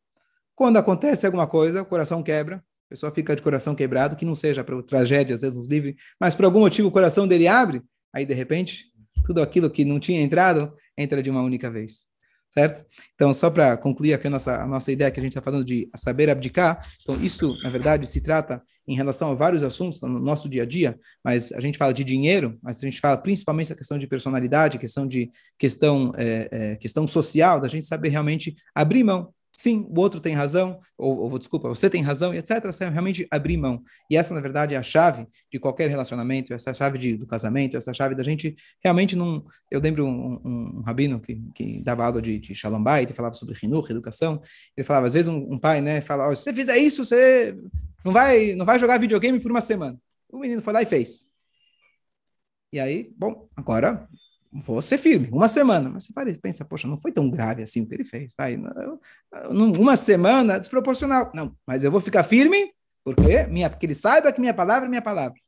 quando 0.55 0.77
acontece 0.77 1.27
alguma 1.27 1.47
coisa, 1.47 1.83
o 1.83 1.87
coração 1.87 2.23
quebra, 2.23 2.57
a 2.57 2.89
pessoa 2.91 3.13
fica 3.13 3.35
de 3.35 3.43
coração 3.43 3.75
quebrado, 3.75 4.17
que 4.17 4.25
não 4.25 4.37
seja 4.37 4.63
para 4.63 4.83
tragédias, 4.83 5.41
Deus 5.41 5.57
nos 5.57 5.69
livre, 5.69 5.97
mas 6.21 6.35
por 6.35 6.45
algum 6.45 6.61
motivo 6.61 6.89
o 6.89 6.93
coração 6.93 7.27
dele 7.27 7.49
abre, 7.49 7.83
aí 8.13 8.27
de 8.27 8.35
repente, 8.35 8.87
tudo 9.25 9.41
aquilo 9.41 9.71
que 9.71 9.85
não 9.85 9.99
tinha 9.99 10.21
entrado, 10.21 10.75
entra 10.97 11.23
de 11.23 11.31
uma 11.31 11.43
única 11.43 11.71
vez 11.71 12.13
certo? 12.53 12.85
Então, 13.15 13.33
só 13.33 13.51
para 13.51 13.77
concluir 13.79 14.13
aqui 14.13 14.27
a 14.27 14.31
nossa, 14.31 14.63
a 14.63 14.67
nossa 14.67 14.93
ideia 14.93 15.11
que 15.11 15.19
a 15.19 15.23
gente 15.23 15.33
está 15.33 15.41
falando 15.41 15.65
de 15.65 15.89
saber 15.97 16.29
abdicar, 16.29 16.87
então 17.01 17.19
isso, 17.23 17.57
na 17.63 17.71
verdade, 17.71 18.07
se 18.07 18.21
trata 18.21 18.63
em 18.87 18.95
relação 18.95 19.31
a 19.31 19.35
vários 19.35 19.63
assuntos 19.63 20.03
no 20.03 20.21
nosso 20.21 20.49
dia 20.51 20.63
a 20.63 20.67
dia, 20.67 20.99
mas 21.25 21.51
a 21.53 21.61
gente 21.61 21.79
fala 21.79 21.95
de 21.95 22.05
dinheiro, 22.05 22.59
mas 22.63 22.77
a 22.77 22.81
gente 22.87 23.01
fala 23.01 23.17
principalmente 23.17 23.71
da 23.71 23.75
questão 23.75 23.99
de 23.99 24.07
personalidade, 24.07 24.79
questão 24.79 25.07
de 25.09 25.31
questão, 25.59 26.13
é, 26.17 26.49
é, 26.53 26.77
questão 26.77 27.09
social, 27.09 27.59
da 27.59 27.69
gente 27.69 27.87
saber 27.87 28.11
realmente 28.11 28.55
abrir 28.75 29.03
mão 29.03 29.33
sim, 29.63 29.87
o 29.89 30.01
outro 30.01 30.21
tem 30.21 30.35
razão, 30.35 30.81
ou, 30.99 31.31
ou 31.31 31.39
desculpa, 31.39 31.69
você 31.69 31.89
tem 31.89 32.03
razão, 32.03 32.35
e 32.35 32.39
etc. 32.39 32.65
Você 32.65 32.89
realmente 32.89 33.29
abrir 33.31 33.57
mão. 33.57 33.81
E 34.11 34.17
essa, 34.17 34.35
na 34.35 34.41
verdade, 34.41 34.75
é 34.75 34.77
a 34.77 34.83
chave 34.83 35.25
de 35.53 35.61
qualquer 35.61 35.89
relacionamento, 35.89 36.53
essa 36.53 36.71
é 36.71 36.73
a 36.73 36.75
chave 36.75 36.99
de, 36.99 37.17
do 37.17 37.29
casamento, 37.29 37.77
essa 37.77 37.91
é 37.91 37.93
a 37.93 37.95
chave 37.95 38.17
da 38.17 38.25
gente 38.25 38.57
realmente 38.83 39.15
não. 39.15 39.45
Eu 39.71 39.81
lembro 39.81 40.05
um, 40.05 40.41
um, 40.45 40.79
um 40.79 40.81
rabino 40.81 41.21
que, 41.21 41.41
que 41.55 41.81
dava 41.81 42.05
aula 42.05 42.21
de, 42.21 42.41
de 42.41 42.57
Shalom 42.57 42.83
Bait, 42.83 43.13
falava 43.13 43.35
sobre 43.35 43.57
Hinur, 43.63 43.87
educação. 43.89 44.43
Ele 44.77 44.85
falava, 44.85 45.07
às 45.07 45.15
vezes, 45.15 45.29
um, 45.29 45.53
um 45.53 45.59
pai, 45.59 45.81
né, 45.81 46.01
fala: 46.01 46.29
oh, 46.29 46.35
se 46.35 46.43
você 46.43 46.53
fizer 46.53 46.79
isso, 46.79 47.05
você 47.05 47.57
não 48.05 48.13
vai, 48.13 48.55
não 48.57 48.67
vai 48.67 48.81
jogar 48.81 48.99
videogame 48.99 49.39
por 49.39 49.53
uma 49.53 49.61
semana. 49.61 49.97
O 50.29 50.41
menino 50.41 50.61
foi 50.61 50.73
lá 50.73 50.83
e 50.83 50.87
fez. 50.87 51.25
E 52.73 52.81
aí, 52.81 53.13
bom, 53.17 53.49
agora 53.55 54.09
vou 54.53 54.83
ser 54.83 54.99
firme, 54.99 55.29
uma 55.33 55.49
semana. 55.49 55.89
Mas 55.89 56.07
você 56.07 56.39
pensa, 56.41 56.65
poxa, 56.65 56.87
não 56.87 56.97
foi 56.97 57.11
tão 57.11 57.31
grave 57.31 57.63
assim 57.63 57.83
o 57.83 57.89
que 57.89 57.95
ele 57.95 58.05
fez. 58.05 58.33
Vai, 58.37 58.59
uma 59.49 59.97
semana, 59.97 60.59
desproporcional. 60.59 61.31
Não, 61.35 61.57
mas 61.67 61.85
eu 61.85 61.91
vou 61.91 62.01
ficar 62.01 62.23
firme, 62.23 62.73
porque, 63.03 63.45
minha, 63.45 63.71
porque 63.71 63.87
ele 63.87 63.95
saiba 63.95 64.33
que 64.33 64.41
minha 64.41 64.55
palavra 64.55 64.87
é 64.87 64.91
minha 64.91 65.03
palavra. 65.03 65.39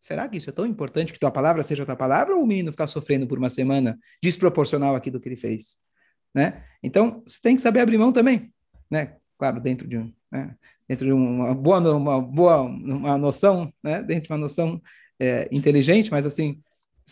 Será 0.00 0.28
que 0.28 0.36
isso 0.36 0.50
é 0.50 0.52
tão 0.52 0.66
importante 0.66 1.12
que 1.12 1.20
tua 1.20 1.30
palavra 1.30 1.62
seja 1.62 1.86
tua 1.86 1.94
palavra 1.94 2.34
ou 2.34 2.42
o 2.42 2.46
menino 2.46 2.72
ficar 2.72 2.88
sofrendo 2.88 3.26
por 3.26 3.38
uma 3.38 3.48
semana 3.48 3.96
desproporcional 4.20 4.96
aqui 4.96 5.10
do 5.10 5.20
que 5.20 5.28
ele 5.28 5.36
fez? 5.36 5.78
Né? 6.34 6.64
Então, 6.82 7.22
você 7.26 7.38
tem 7.40 7.54
que 7.54 7.62
saber 7.62 7.80
abrir 7.80 7.98
mão 7.98 8.12
também, 8.12 8.52
né? 8.90 9.16
Claro, 9.38 9.60
dentro 9.60 9.86
de 9.86 9.98
um, 9.98 10.12
né? 10.30 10.56
dentro 10.88 11.06
de 11.06 11.12
uma 11.12 11.54
boa, 11.54 11.78
uma 11.96 12.20
boa 12.20 12.62
uma 12.62 13.16
noção, 13.16 13.72
né? 13.82 14.02
Dentro 14.02 14.24
de 14.24 14.32
uma 14.32 14.38
noção 14.38 14.80
é, 15.20 15.48
inteligente, 15.52 16.10
mas 16.10 16.26
assim, 16.26 16.60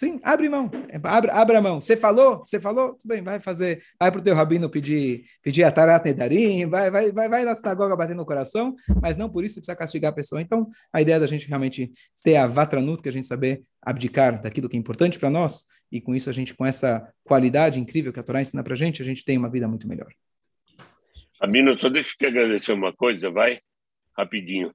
Sim, 0.01 0.19
abre 0.23 0.49
mão. 0.49 0.71
Abre, 1.05 1.31
abre 1.31 1.57
a 1.57 1.61
mão. 1.61 1.79
Você 1.79 1.95
falou? 1.95 2.39
Você 2.39 2.59
falou? 2.59 2.95
Tudo 2.95 3.07
bem, 3.07 3.23
vai 3.23 3.39
fazer. 3.39 3.83
Vai 4.01 4.11
para 4.11 4.19
o 4.19 4.25
teu 4.25 4.35
rabino 4.35 4.71
pedir, 4.71 5.25
pedir 5.43 5.63
a 5.63 5.71
Tarat 5.71 6.03
Nedarim, 6.07 6.65
vai, 6.71 6.91
vai, 6.91 7.13
vai, 7.13 7.29
vai 7.29 7.45
na 7.45 7.55
sinagoga 7.55 7.95
bater 7.95 8.17
no 8.17 8.25
coração, 8.25 8.75
mas 9.03 9.19
não 9.19 9.29
por 9.29 9.45
isso 9.45 9.57
precisa 9.57 9.77
castigar 9.77 10.11
a 10.11 10.15
pessoa. 10.15 10.41
Então, 10.41 10.67
a 10.91 11.03
ideia 11.03 11.21
da 11.21 11.27
gente 11.27 11.47
realmente 11.47 11.93
ter 12.25 12.37
a 12.37 12.47
vatranut, 12.47 13.03
que 13.03 13.11
a 13.11 13.13
gente 13.13 13.27
saber 13.27 13.63
abdicar 13.83 14.41
daquilo 14.41 14.71
que 14.71 14.77
é 14.79 14.81
importante 14.81 15.19
para 15.19 15.29
nós, 15.29 15.67
e 15.93 16.01
com 16.01 16.15
isso 16.15 16.31
a 16.31 16.33
gente, 16.33 16.55
com 16.55 16.65
essa 16.65 17.07
qualidade 17.23 17.79
incrível 17.79 18.11
que 18.11 18.21
a 18.21 18.23
Torá 18.23 18.41
ensina 18.41 18.65
para 18.65 18.73
a 18.73 18.79
gente, 18.79 19.03
a 19.03 19.05
gente 19.05 19.23
tem 19.23 19.37
uma 19.37 19.51
vida 19.51 19.69
muito 19.69 19.87
melhor. 19.87 20.09
Rabino, 21.43 21.79
só 21.79 21.91
deixa 21.91 22.13
eu 22.13 22.17
te 22.17 22.27
agradecer 22.27 22.73
uma 22.73 22.95
coisa, 22.95 23.31
vai? 23.31 23.61
Rapidinho. 24.17 24.73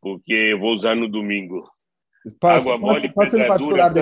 Porque 0.00 0.32
eu 0.32 0.60
vou 0.60 0.76
usar 0.76 0.94
no 0.94 1.08
domingo. 1.08 1.68
Pode, 2.38 2.64
pode, 2.64 3.14
pode 3.14 3.30
ser 3.30 3.38
no 3.38 3.46
particular 3.46 3.88
depois. 3.88 3.94